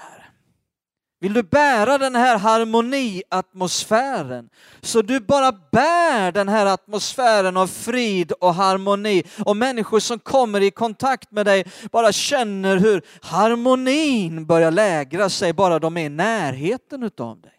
Vill 1.20 1.34
du 1.34 1.43
bära 1.43 1.97
den 1.97 2.16
här 2.16 2.38
harmoniatmosfären 2.38 4.49
så 4.82 5.01
du 5.01 5.20
bara 5.20 5.51
bär 5.51 6.32
den 6.32 6.49
här 6.49 6.66
atmosfären 6.66 7.57
av 7.57 7.68
frid 7.68 8.32
och 8.32 8.53
harmoni 8.53 9.24
och 9.45 9.57
människor 9.57 9.99
som 9.99 10.20
kommer 10.20 10.61
i 10.61 10.72
kontakt 10.72 11.32
med 11.32 11.45
dig 11.45 11.66
bara 11.91 12.11
känner 12.11 12.78
hur 12.78 13.01
harmonin 13.22 14.45
börjar 14.45 14.72
lägra 14.72 15.30
sig 15.30 15.53
bara 15.53 15.80
de 15.80 15.97
är 15.97 16.05
i 16.05 16.09
närheten 16.09 17.03
utav 17.03 17.41
dig. 17.41 17.51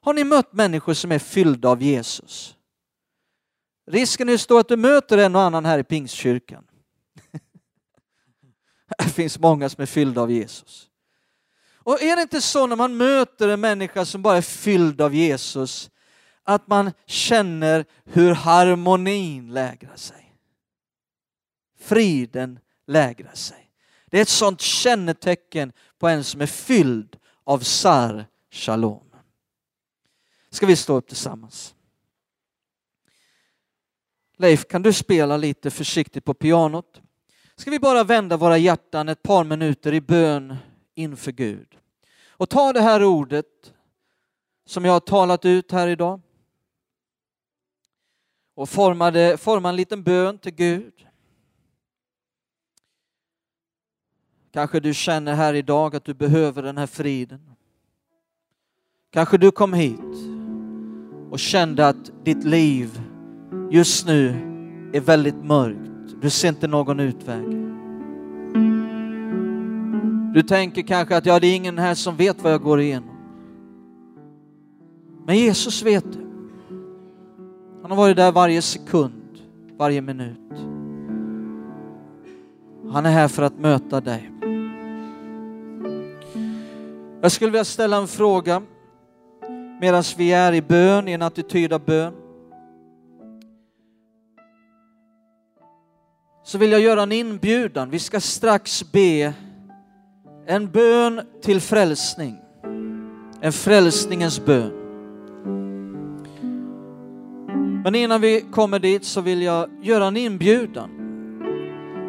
Har 0.00 0.14
ni 0.14 0.24
mött 0.24 0.52
människor 0.52 0.94
som 0.94 1.12
är 1.12 1.18
fyllda 1.18 1.68
av 1.68 1.82
Jesus? 1.82 2.54
Risken 3.90 4.28
är 4.28 4.36
stor 4.36 4.60
att 4.60 4.68
du 4.68 4.76
möter 4.76 5.18
en 5.18 5.36
och 5.36 5.42
annan 5.42 5.64
här 5.64 5.78
i 5.78 5.84
Pingstkyrkan. 5.84 6.64
Det 8.98 9.04
finns 9.04 9.38
många 9.38 9.68
som 9.68 9.82
är 9.82 9.86
fyllda 9.86 10.20
av 10.20 10.30
Jesus. 10.30 10.88
Och 11.88 12.02
är 12.02 12.16
det 12.16 12.22
inte 12.22 12.40
så 12.40 12.66
när 12.66 12.76
man 12.76 12.96
möter 12.96 13.48
en 13.48 13.60
människa 13.60 14.04
som 14.04 14.22
bara 14.22 14.36
är 14.36 14.42
fylld 14.42 15.00
av 15.00 15.14
Jesus, 15.14 15.90
att 16.42 16.66
man 16.66 16.92
känner 17.06 17.84
hur 18.04 18.34
harmonin 18.34 19.54
lägrar 19.54 19.96
sig? 19.96 20.34
Friden 21.80 22.58
lägrar 22.86 23.34
sig. 23.34 23.70
Det 24.06 24.18
är 24.18 24.22
ett 24.22 24.28
sånt 24.28 24.60
kännetecken 24.60 25.72
på 25.98 26.08
en 26.08 26.24
som 26.24 26.40
är 26.40 26.46
fylld 26.46 27.16
av 27.44 27.58
Sar 27.58 28.26
Shalom. 28.50 29.10
Ska 30.50 30.66
vi 30.66 30.76
stå 30.76 30.96
upp 30.96 31.08
tillsammans? 31.08 31.74
Leif, 34.36 34.68
kan 34.68 34.82
du 34.82 34.92
spela 34.92 35.36
lite 35.36 35.70
försiktigt 35.70 36.24
på 36.24 36.34
pianot? 36.34 37.02
Ska 37.58 37.70
vi 37.70 37.78
bara 37.78 38.04
vända 38.04 38.36
våra 38.36 38.58
hjärtan 38.58 39.08
ett 39.08 39.22
par 39.22 39.44
minuter 39.44 39.94
i 39.94 40.00
bön 40.00 40.56
inför 40.94 41.32
Gud. 41.32 41.76
Och 42.28 42.48
ta 42.48 42.72
det 42.72 42.80
här 42.80 43.04
ordet 43.04 43.74
som 44.66 44.84
jag 44.84 44.92
har 44.92 45.00
talat 45.00 45.44
ut 45.44 45.72
här 45.72 45.88
idag 45.88 46.20
och 48.54 48.68
formade, 48.68 49.36
forma 49.36 49.68
en 49.68 49.76
liten 49.76 50.02
bön 50.02 50.38
till 50.38 50.54
Gud. 50.54 51.06
Kanske 54.52 54.80
du 54.80 54.94
känner 54.94 55.34
här 55.34 55.54
idag 55.54 55.96
att 55.96 56.04
du 56.04 56.14
behöver 56.14 56.62
den 56.62 56.78
här 56.78 56.86
friden. 56.86 57.50
Kanske 59.10 59.38
du 59.38 59.50
kom 59.50 59.72
hit 59.72 60.16
och 61.30 61.38
kände 61.38 61.88
att 61.88 62.24
ditt 62.24 62.44
liv 62.44 63.00
just 63.70 64.06
nu 64.06 64.28
är 64.92 65.00
väldigt 65.00 65.44
mörkt. 65.44 65.87
Du 66.20 66.30
ser 66.30 66.48
inte 66.48 66.66
någon 66.66 67.00
utväg. 67.00 67.44
Du 70.34 70.42
tänker 70.42 70.82
kanske 70.82 71.16
att 71.16 71.26
ja, 71.26 71.40
det 71.40 71.46
är 71.46 71.56
ingen 71.56 71.78
här 71.78 71.94
som 71.94 72.16
vet 72.16 72.42
vad 72.42 72.52
jag 72.52 72.62
går 72.62 72.80
igenom. 72.80 73.16
Men 75.26 75.36
Jesus 75.36 75.82
vet 75.82 76.12
det. 76.12 76.18
Han 77.82 77.90
har 77.90 77.96
varit 77.96 78.16
där 78.16 78.32
varje 78.32 78.62
sekund, 78.62 79.38
varje 79.76 80.00
minut. 80.00 80.50
Han 82.92 83.06
är 83.06 83.10
här 83.10 83.28
för 83.28 83.42
att 83.42 83.58
möta 83.58 84.00
dig. 84.00 84.30
Jag 87.20 87.32
skulle 87.32 87.50
vilja 87.50 87.64
ställa 87.64 87.96
en 87.96 88.08
fråga 88.08 88.62
medan 89.80 90.02
vi 90.16 90.32
är 90.32 90.52
i 90.52 90.62
bön, 90.62 91.08
i 91.08 91.12
en 91.12 91.22
attityd 91.22 91.72
av 91.72 91.84
bön. 91.84 92.12
Så 96.48 96.58
vill 96.58 96.72
jag 96.72 96.80
göra 96.80 97.02
en 97.02 97.12
inbjudan. 97.12 97.90
Vi 97.90 97.98
ska 97.98 98.20
strax 98.20 98.92
be 98.92 99.34
en 100.46 100.70
bön 100.70 101.20
till 101.42 101.60
frälsning. 101.60 102.36
En 103.40 103.52
frälsningens 103.52 104.44
bön. 104.44 104.72
Men 107.84 107.94
innan 107.94 108.20
vi 108.20 108.40
kommer 108.40 108.78
dit 108.78 109.04
så 109.04 109.20
vill 109.20 109.42
jag 109.42 109.70
göra 109.82 110.06
en 110.06 110.16
inbjudan 110.16 110.90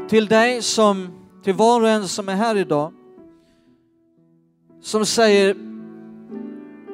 till 0.09 0.27
dig 0.27 0.61
som, 0.61 1.07
till 1.43 1.53
var 1.53 1.81
och 1.81 1.89
en 1.89 2.07
som 2.07 2.29
är 2.29 2.35
här 2.35 2.55
idag, 2.55 2.93
som 4.81 5.05
säger 5.05 5.55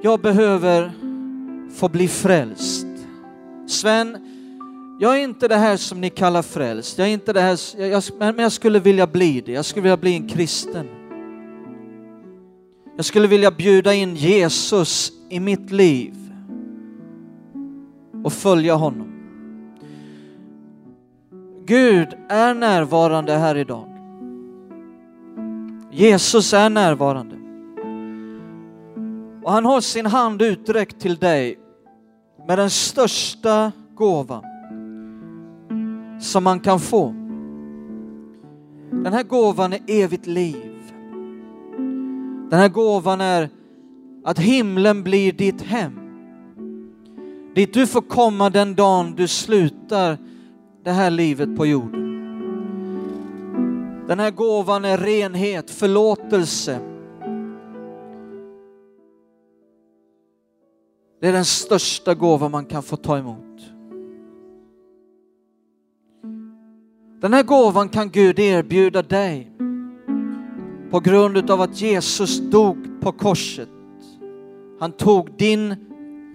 jag 0.03 0.19
behöver 0.19 0.91
få 1.75 1.89
bli 1.89 2.07
frälst. 2.07 2.87
Sven, 3.67 4.34
jag 4.99 5.19
är 5.19 5.23
inte 5.23 5.47
det 5.47 5.55
här 5.55 5.77
som 5.77 6.01
ni 6.01 6.09
kallar 6.09 6.41
frälst. 6.41 6.97
Jag 6.97 7.07
är 7.07 7.13
inte 7.13 7.33
det 7.33 7.41
här, 7.41 7.81
jag, 7.81 8.03
men 8.17 8.39
jag 8.39 8.51
skulle 8.51 8.79
vilja 8.79 9.07
bli 9.07 9.41
det. 9.41 9.51
Jag 9.51 9.65
skulle 9.65 9.83
vilja 9.83 9.97
bli 9.97 10.15
en 10.15 10.27
kristen. 10.27 10.87
Jag 12.95 13.05
skulle 13.05 13.27
vilja 13.27 13.51
bjuda 13.51 13.93
in 13.93 14.15
Jesus 14.15 15.11
i 15.29 15.39
mitt 15.39 15.71
liv 15.71 16.13
och 18.23 18.33
följa 18.33 18.75
honom. 18.75 19.11
Gud 21.65 22.07
är 22.29 22.53
närvarande 22.53 23.33
här 23.33 23.57
idag. 23.57 23.89
Jesus 25.91 26.53
är 26.53 26.69
närvarande. 26.69 27.35
Och 29.43 29.51
han 29.51 29.65
har 29.65 29.81
sin 29.81 30.05
hand 30.05 30.41
uträckt 30.41 30.99
till 30.99 31.15
dig 31.15 31.59
med 32.47 32.57
den 32.57 32.69
största 32.69 33.71
gåvan 33.95 34.54
som 36.25 36.43
man 36.43 36.59
kan 36.59 36.79
få. 36.79 37.13
Den 38.91 39.13
här 39.13 39.23
gåvan 39.23 39.73
är 39.73 39.79
evigt 39.87 40.27
liv. 40.27 40.71
Den 42.49 42.59
här 42.59 42.69
gåvan 42.69 43.21
är 43.21 43.49
att 44.23 44.39
himlen 44.39 45.03
blir 45.03 45.31
ditt 45.31 45.61
hem. 45.61 45.99
Dit 47.55 47.73
du 47.73 47.87
får 47.87 48.01
komma 48.01 48.49
den 48.49 48.75
dagen 48.75 49.15
du 49.15 49.27
slutar 49.27 50.17
det 50.83 50.91
här 50.91 51.09
livet 51.09 51.57
på 51.57 51.65
jorden. 51.65 52.01
Den 54.07 54.19
här 54.19 54.31
gåvan 54.31 54.85
är 54.85 54.97
renhet, 54.97 55.69
förlåtelse. 55.69 56.79
Det 61.21 61.27
är 61.27 61.33
den 61.33 61.45
största 61.45 62.13
gåva 62.13 62.49
man 62.49 62.65
kan 62.65 62.83
få 62.83 62.95
ta 62.95 63.17
emot. 63.17 63.74
Den 67.25 67.33
här 67.33 67.43
gåvan 67.43 67.89
kan 67.89 68.09
Gud 68.09 68.39
erbjuda 68.39 69.01
dig 69.01 69.51
på 70.91 70.99
grund 70.99 71.51
av 71.51 71.61
att 71.61 71.81
Jesus 71.81 72.39
dog 72.39 73.01
på 73.01 73.11
korset. 73.11 73.69
Han 74.79 74.91
tog 74.91 75.37
din 75.37 75.75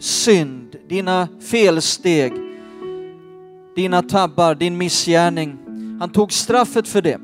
synd, 0.00 0.76
dina 0.88 1.28
felsteg, 1.40 2.32
dina 3.76 4.02
tabbar, 4.02 4.54
din 4.54 4.78
missgärning. 4.78 5.58
Han 6.00 6.10
tog 6.10 6.32
straffet 6.32 6.88
för 6.88 7.02
det. 7.02 7.20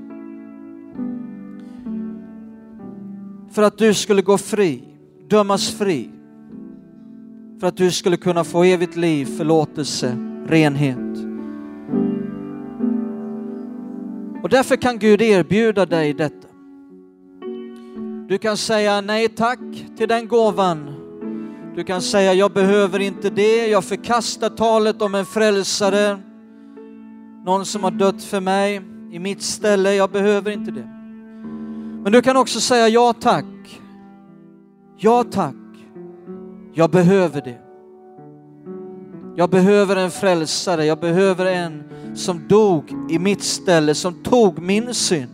För 3.52 3.62
att 3.62 3.78
du 3.78 3.94
skulle 3.94 4.22
gå 4.22 4.38
fri, 4.38 4.82
dömas 5.28 5.70
fri. 5.70 6.10
För 7.60 7.66
att 7.66 7.76
du 7.76 7.90
skulle 7.90 8.16
kunna 8.16 8.44
få 8.44 8.64
evigt 8.64 8.96
liv, 8.96 9.26
förlåtelse, 9.36 10.16
renhet. 10.46 11.25
Och 14.47 14.51
därför 14.51 14.76
kan 14.76 14.99
Gud 14.99 15.22
erbjuda 15.22 15.86
dig 15.86 16.14
detta. 16.14 16.49
Du 18.28 18.38
kan 18.38 18.57
säga 18.57 19.01
nej 19.01 19.28
tack 19.28 19.59
till 19.97 20.09
den 20.09 20.28
gåvan. 20.28 20.94
Du 21.76 21.84
kan 21.84 22.03
säga 22.03 22.34
jag 22.34 22.53
behöver 22.53 22.99
inte 22.99 23.30
det, 23.30 23.66
jag 23.66 23.84
förkastar 23.84 24.49
talet 24.49 25.03
om 25.03 25.14
en 25.14 25.26
frälsare, 25.26 26.18
någon 27.44 27.66
som 27.66 27.84
har 27.84 27.90
dött 27.90 28.22
för 28.22 28.40
mig 28.40 28.80
i 29.12 29.18
mitt 29.18 29.42
ställe, 29.42 29.94
jag 29.94 30.11
behöver 30.11 30.51
inte 30.51 30.70
det. 30.70 30.88
Men 32.03 32.12
du 32.12 32.22
kan 32.22 32.36
också 32.36 32.61
säga 32.61 32.88
ja 32.88 33.14
tack. 33.20 33.80
Ja 34.97 35.24
tack. 35.30 35.55
Jag 36.74 36.90
behöver 36.90 37.40
det. 37.40 37.65
Jag 39.39 39.51
behöver 39.51 39.97
en 39.97 40.11
frälsare, 40.11 40.84
jag 40.84 41.01
behöver 41.01 41.47
en 41.47 41.84
som 42.14 42.49
dog 42.49 42.95
i 43.11 43.18
mitt 43.18 43.43
ställe, 43.43 43.95
som 43.95 44.14
tog 44.14 44.59
min 44.59 44.95
synd. 44.95 45.30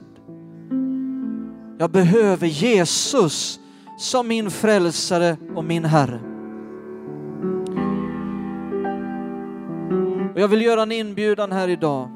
Jag 1.79 1.91
behöver 1.91 2.47
Jesus 2.47 3.61
som 3.99 4.29
min 4.29 4.51
frälsare 4.51 5.37
och 5.55 5.65
min 5.65 5.85
Herre. 5.85 6.21
Och 10.35 10.41
jag 10.41 10.49
vill 10.49 10.63
göra 10.63 10.83
en 10.83 10.93
inbjudan 10.93 11.53
här 11.53 11.69
idag. 11.69 12.11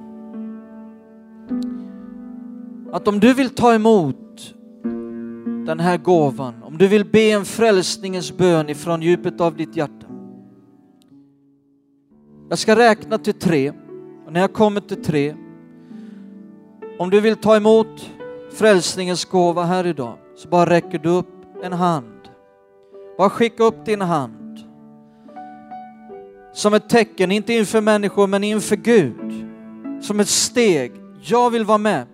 Att 2.92 3.08
om 3.08 3.20
du 3.20 3.34
vill 3.34 3.50
ta 3.50 3.74
emot 3.74 4.54
den 5.66 5.80
här 5.80 5.96
gåvan, 5.96 6.62
om 6.62 6.78
du 6.78 6.88
vill 6.88 7.04
be 7.04 7.30
en 7.30 7.44
frälsningens 7.44 8.36
bön 8.36 8.68
ifrån 8.68 9.02
djupet 9.02 9.40
av 9.40 9.56
ditt 9.56 9.76
hjärta. 9.76 9.95
Jag 12.48 12.58
ska 12.58 12.76
räkna 12.76 13.18
till 13.18 13.34
tre 13.34 13.70
och 14.26 14.32
när 14.32 14.40
jag 14.40 14.52
kommer 14.52 14.80
till 14.80 15.04
tre, 15.04 15.34
om 16.98 17.10
du 17.10 17.20
vill 17.20 17.36
ta 17.36 17.56
emot 17.56 18.10
frälsningens 18.52 19.24
gåva 19.24 19.64
här 19.64 19.86
idag 19.86 20.18
så 20.36 20.48
bara 20.48 20.70
räcker 20.70 20.98
du 20.98 21.08
upp 21.08 21.62
en 21.62 21.72
hand. 21.72 22.20
Bara 23.18 23.30
skicka 23.30 23.64
upp 23.64 23.84
din 23.84 24.00
hand. 24.00 24.58
Som 26.54 26.74
ett 26.74 26.88
tecken, 26.88 27.32
inte 27.32 27.52
inför 27.52 27.80
människor 27.80 28.26
men 28.26 28.44
inför 28.44 28.76
Gud. 28.76 29.46
Som 30.02 30.20
ett 30.20 30.28
steg. 30.28 30.92
Jag 31.22 31.50
vill 31.50 31.64
vara 31.64 31.78
med. 31.78 32.06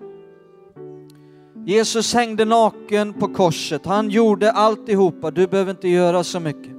Jesus 1.66 2.14
hängde 2.14 2.44
naken 2.44 3.12
på 3.12 3.28
korset. 3.28 3.86
Han 3.86 4.10
gjorde 4.10 4.52
alltihopa. 4.52 5.30
Du 5.30 5.46
behöver 5.46 5.70
inte 5.70 5.88
göra 5.88 6.24
så 6.24 6.40
mycket. 6.40 6.72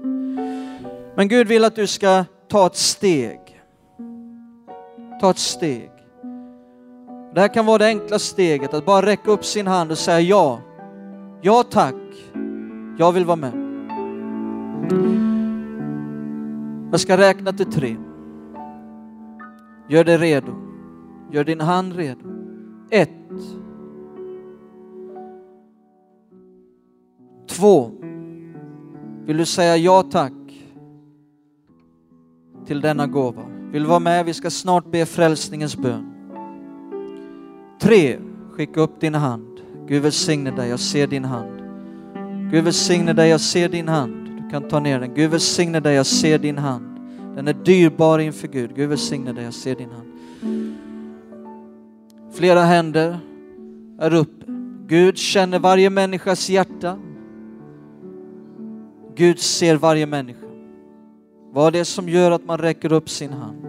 Men 1.15 1.27
Gud 1.27 1.47
vill 1.47 1.65
att 1.65 1.75
du 1.75 1.87
ska 1.87 2.25
ta 2.47 2.67
ett 2.67 2.75
steg. 2.75 3.39
Ta 5.23 5.29
ett 5.29 5.37
steg. 5.37 5.91
Det 7.33 7.41
här 7.41 7.53
kan 7.53 7.65
vara 7.65 7.77
det 7.77 7.85
enkla 7.85 8.19
steget, 8.19 8.73
att 8.73 8.85
bara 8.85 9.05
räcka 9.05 9.31
upp 9.31 9.45
sin 9.45 9.67
hand 9.67 9.91
och 9.91 9.97
säga 9.97 10.19
ja. 10.19 10.59
Ja 11.41 11.63
tack, 11.69 11.95
jag 12.97 13.11
vill 13.11 13.25
vara 13.25 13.35
med. 13.35 13.53
Jag 16.91 16.99
ska 16.99 17.17
räkna 17.17 17.53
till 17.53 17.71
tre. 17.71 17.97
Gör 19.89 20.03
dig 20.03 20.17
redo. 20.17 20.51
Gör 21.31 21.43
din 21.43 21.61
hand 21.61 21.95
redo. 21.95 22.29
Ett. 22.89 23.09
Två. 27.47 27.91
Vill 29.25 29.37
du 29.37 29.45
säga 29.45 29.77
ja 29.77 30.03
tack 30.11 30.33
till 32.65 32.81
denna 32.81 33.07
gåva? 33.07 33.52
Vill 33.73 33.83
du 33.83 33.89
vara 33.89 33.99
med? 33.99 34.25
Vi 34.25 34.33
ska 34.33 34.49
snart 34.49 34.91
be 34.91 35.05
frälsningens 35.05 35.77
bön. 35.77 36.13
Tre, 37.81 38.17
skicka 38.51 38.81
upp 38.81 39.01
din 39.01 39.15
hand. 39.15 39.59
Gud 39.87 40.03
välsigne 40.03 40.51
dig, 40.51 40.69
jag 40.69 40.79
ser 40.79 41.07
din 41.07 41.25
hand. 41.25 41.61
Gud 42.51 42.63
välsigne 42.63 43.13
dig, 43.13 43.29
jag 43.29 43.41
ser 43.41 43.69
din 43.69 43.87
hand. 43.87 44.41
Du 44.41 44.49
kan 44.49 44.67
ta 44.67 44.79
ner 44.79 44.99
den. 44.99 45.13
Gud 45.13 45.31
välsigne 45.31 45.79
dig, 45.79 45.95
jag 45.95 46.05
ser 46.05 46.39
din 46.39 46.57
hand. 46.57 46.85
Den 47.35 47.47
är 47.47 47.53
dyrbar 47.53 48.19
inför 48.19 48.47
Gud. 48.47 48.75
Gud 48.75 48.89
välsigne 48.89 49.33
dig, 49.33 49.43
jag 49.43 49.53
ser 49.53 49.75
din 49.75 49.89
hand. 49.89 50.07
Flera 52.33 52.61
händer 52.61 53.19
är 53.99 54.13
uppe. 54.13 54.45
Gud 54.87 55.17
känner 55.17 55.59
varje 55.59 55.89
människas 55.89 56.49
hjärta. 56.49 56.97
Gud 59.15 59.39
ser 59.39 59.75
varje 59.75 60.05
människa. 60.05 60.42
Vad 61.53 61.67
är 61.67 61.71
det 61.79 61.85
som 61.85 62.09
gör 62.09 62.31
att 62.31 62.45
man 62.45 62.57
räcker 62.57 62.91
upp 62.91 63.09
sin 63.09 63.33
hand? 63.33 63.65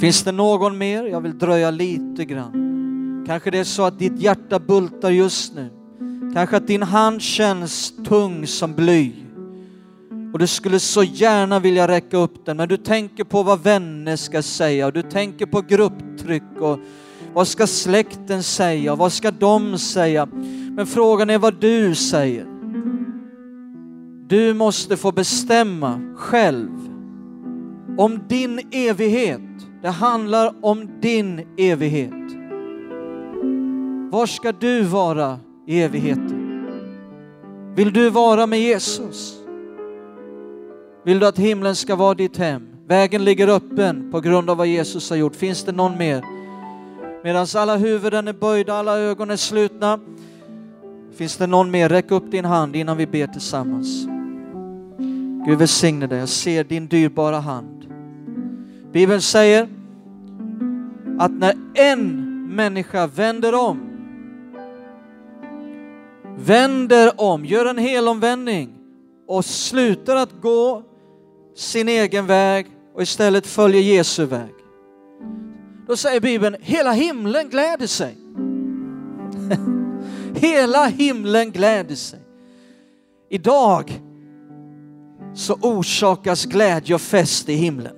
Finns 0.00 0.22
det 0.22 0.32
någon 0.32 0.78
mer? 0.78 1.04
Jag 1.04 1.20
vill 1.20 1.38
dröja 1.38 1.70
lite 1.70 2.24
grann. 2.24 3.24
Kanske 3.26 3.50
det 3.50 3.58
är 3.58 3.64
så 3.64 3.82
att 3.82 3.98
ditt 3.98 4.20
hjärta 4.20 4.58
bultar 4.58 5.10
just 5.10 5.54
nu. 5.54 5.70
Kanske 6.34 6.56
att 6.56 6.66
din 6.66 6.82
hand 6.82 7.22
känns 7.22 7.94
tung 8.08 8.46
som 8.46 8.74
bly. 8.74 9.12
Och 10.32 10.38
du 10.38 10.46
skulle 10.46 10.80
så 10.80 11.02
gärna 11.02 11.58
vilja 11.58 11.88
räcka 11.88 12.16
upp 12.16 12.46
den, 12.46 12.56
men 12.56 12.68
du 12.68 12.76
tänker 12.76 13.24
på 13.24 13.42
vad 13.42 13.62
vänner 13.62 14.16
ska 14.16 14.42
säga 14.42 14.86
och 14.86 14.92
du 14.92 15.02
tänker 15.02 15.46
på 15.46 15.60
grupptryck 15.60 16.60
och 16.60 16.78
vad 17.32 17.48
ska 17.48 17.66
släkten 17.66 18.42
säga 18.42 18.92
och 18.92 18.98
vad 18.98 19.12
ska 19.12 19.30
de 19.30 19.78
säga? 19.78 20.26
Men 20.76 20.86
frågan 20.86 21.30
är 21.30 21.38
vad 21.38 21.54
du 21.60 21.94
säger. 21.94 22.57
Du 24.28 24.54
måste 24.54 24.96
få 24.96 25.12
bestämma 25.12 26.00
själv 26.16 26.70
om 27.98 28.20
din 28.28 28.60
evighet. 28.70 29.40
Det 29.82 29.88
handlar 29.88 30.54
om 30.62 31.00
din 31.00 31.46
evighet. 31.56 32.12
Var 34.10 34.26
ska 34.26 34.52
du 34.52 34.82
vara 34.82 35.38
i 35.66 35.82
evigheten? 35.82 36.66
Vill 37.76 37.92
du 37.92 38.10
vara 38.10 38.46
med 38.46 38.60
Jesus? 38.60 39.34
Vill 41.04 41.18
du 41.18 41.26
att 41.26 41.38
himlen 41.38 41.76
ska 41.76 41.96
vara 41.96 42.14
ditt 42.14 42.36
hem? 42.36 42.68
Vägen 42.86 43.24
ligger 43.24 43.48
öppen 43.48 44.10
på 44.10 44.20
grund 44.20 44.50
av 44.50 44.56
vad 44.56 44.66
Jesus 44.66 45.10
har 45.10 45.16
gjort. 45.16 45.36
Finns 45.36 45.64
det 45.64 45.72
någon 45.72 45.98
mer? 45.98 46.24
Medan 47.24 47.46
alla 47.56 47.76
huvuden 47.76 48.28
är 48.28 48.32
böjda, 48.32 48.74
alla 48.74 48.98
ögon 48.98 49.30
är 49.30 49.36
slutna. 49.36 50.00
Finns 51.16 51.36
det 51.36 51.46
någon 51.46 51.70
mer? 51.70 51.88
Räck 51.88 52.10
upp 52.10 52.30
din 52.30 52.44
hand 52.44 52.76
innan 52.76 52.96
vi 52.96 53.06
ber 53.06 53.26
tillsammans. 53.26 54.17
Gud 55.48 55.58
välsigne 55.58 56.06
dig, 56.06 56.18
jag 56.18 56.28
ser 56.28 56.64
din 56.64 56.86
dyrbara 56.86 57.38
hand. 57.38 57.86
Bibeln 58.92 59.22
säger 59.22 59.68
att 61.18 61.32
när 61.32 61.54
en 61.74 62.24
människa 62.54 63.06
vänder 63.06 63.54
om, 63.54 63.80
vänder 66.38 67.20
om, 67.20 67.44
gör 67.44 67.66
en 67.66 67.78
helomvändning 67.78 68.74
och 69.26 69.44
slutar 69.44 70.16
att 70.16 70.40
gå 70.42 70.82
sin 71.56 71.88
egen 71.88 72.26
väg 72.26 72.66
och 72.94 73.02
istället 73.02 73.46
följer 73.46 73.82
Jesu 73.82 74.24
väg. 74.24 74.54
Då 75.86 75.96
säger 75.96 76.20
Bibeln, 76.20 76.56
hela 76.60 76.92
himlen 76.92 77.48
gläder 77.48 77.86
sig. 77.86 78.16
hela 80.34 80.86
himlen 80.86 81.50
gläder 81.50 81.94
sig. 81.94 82.20
Idag 83.30 84.02
så 85.34 85.54
orsakas 85.54 86.44
glädje 86.44 86.94
och 86.94 87.00
fest 87.00 87.48
i 87.48 87.54
himlen. 87.54 87.94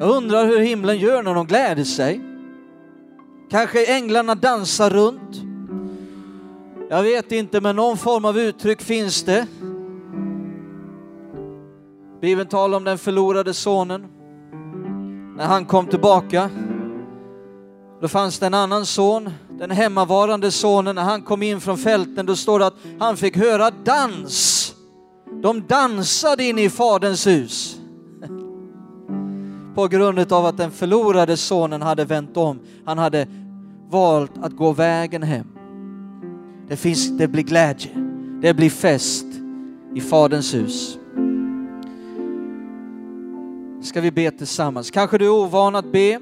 Jag 0.00 0.10
undrar 0.10 0.46
hur 0.46 0.60
himlen 0.60 0.98
gör 0.98 1.22
när 1.22 1.34
de 1.34 1.46
gläder 1.46 1.84
sig. 1.84 2.20
Kanske 3.50 3.96
änglarna 3.96 4.34
dansar 4.34 4.90
runt. 4.90 5.42
Jag 6.90 7.02
vet 7.02 7.32
inte, 7.32 7.60
men 7.60 7.76
någon 7.76 7.96
form 7.96 8.24
av 8.24 8.38
uttryck 8.38 8.82
finns 8.82 9.22
det. 9.22 9.46
Bibeln 12.20 12.48
talar 12.48 12.76
om 12.76 12.84
den 12.84 12.98
förlorade 12.98 13.54
sonen. 13.54 14.06
När 15.36 15.46
han 15.46 15.64
kom 15.64 15.86
tillbaka, 15.86 16.50
då 18.00 18.08
fanns 18.08 18.38
det 18.38 18.46
en 18.46 18.54
annan 18.54 18.86
son, 18.86 19.30
den 19.50 19.70
hemmavarande 19.70 20.50
sonen. 20.50 20.94
När 20.94 21.02
han 21.02 21.22
kom 21.22 21.42
in 21.42 21.60
från 21.60 21.78
fälten, 21.78 22.26
då 22.26 22.36
står 22.36 22.58
det 22.58 22.66
att 22.66 22.76
han 22.98 23.16
fick 23.16 23.36
höra 23.36 23.70
dans. 23.84 24.74
De 25.42 25.66
dansade 25.68 26.44
in 26.44 26.58
i 26.58 26.70
faderns 26.70 27.26
hus 27.26 27.78
på 29.74 29.88
grund 29.88 30.32
av 30.32 30.46
att 30.46 30.56
den 30.56 30.70
förlorade 30.70 31.36
sonen 31.36 31.82
hade 31.82 32.04
vänt 32.04 32.36
om. 32.36 32.60
Han 32.84 32.98
hade 32.98 33.26
valt 33.90 34.32
att 34.42 34.56
gå 34.56 34.72
vägen 34.72 35.22
hem. 35.22 35.46
Det, 36.68 36.76
finns, 36.76 37.18
det 37.18 37.28
blir 37.28 37.42
glädje, 37.42 37.90
det 38.42 38.54
blir 38.54 38.70
fest 38.70 39.26
i 39.94 40.00
Faderns 40.00 40.54
hus. 40.54 40.98
Ska 43.82 44.00
vi 44.00 44.10
be 44.10 44.30
tillsammans? 44.30 44.90
Kanske 44.90 45.18
du 45.18 45.24
är 45.24 45.30
ovan 45.30 45.76
att 45.76 45.92
be. 45.92 46.20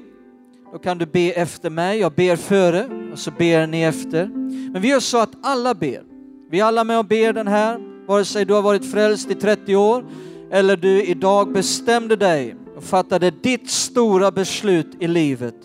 Då 0.71 0.79
kan 0.79 0.97
du 0.97 1.05
be 1.05 1.31
efter 1.31 1.69
mig. 1.69 1.99
Jag 1.99 2.11
ber 2.11 2.35
före 2.35 2.89
och 3.11 3.19
så 3.19 3.31
ber 3.31 3.67
ni 3.67 3.81
efter. 3.81 4.25
Men 4.71 4.81
vi 4.81 4.87
gör 4.87 4.99
så 4.99 5.17
att 5.17 5.31
alla 5.41 5.73
ber. 5.73 6.03
Vi 6.49 6.59
är 6.59 6.65
alla 6.65 6.83
med 6.83 6.99
och 6.99 7.05
ber 7.05 7.33
den 7.33 7.47
här, 7.47 7.79
vare 8.07 8.25
sig 8.25 8.45
du 8.45 8.53
har 8.53 8.61
varit 8.61 8.91
frälst 8.91 9.31
i 9.31 9.35
30 9.35 9.75
år 9.75 10.05
eller 10.51 10.77
du 10.77 11.03
idag 11.03 11.51
bestämde 11.51 12.15
dig 12.15 12.55
och 12.75 12.83
fattade 12.83 13.31
ditt 13.31 13.69
stora 13.69 14.31
beslut 14.31 14.87
i 14.99 15.07
livet 15.07 15.55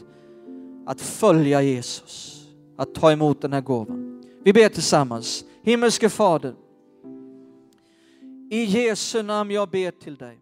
att 0.86 1.00
följa 1.00 1.62
Jesus, 1.62 2.42
att 2.76 2.94
ta 2.94 3.12
emot 3.12 3.40
den 3.40 3.52
här 3.52 3.60
gåvan. 3.60 4.22
Vi 4.44 4.52
ber 4.52 4.68
tillsammans. 4.68 5.44
Himmelske 5.62 6.08
Fader, 6.08 6.54
i 8.50 8.64
Jesu 8.64 9.22
namn 9.22 9.50
jag 9.50 9.70
ber 9.70 9.90
till 9.90 10.16
dig. 10.16 10.38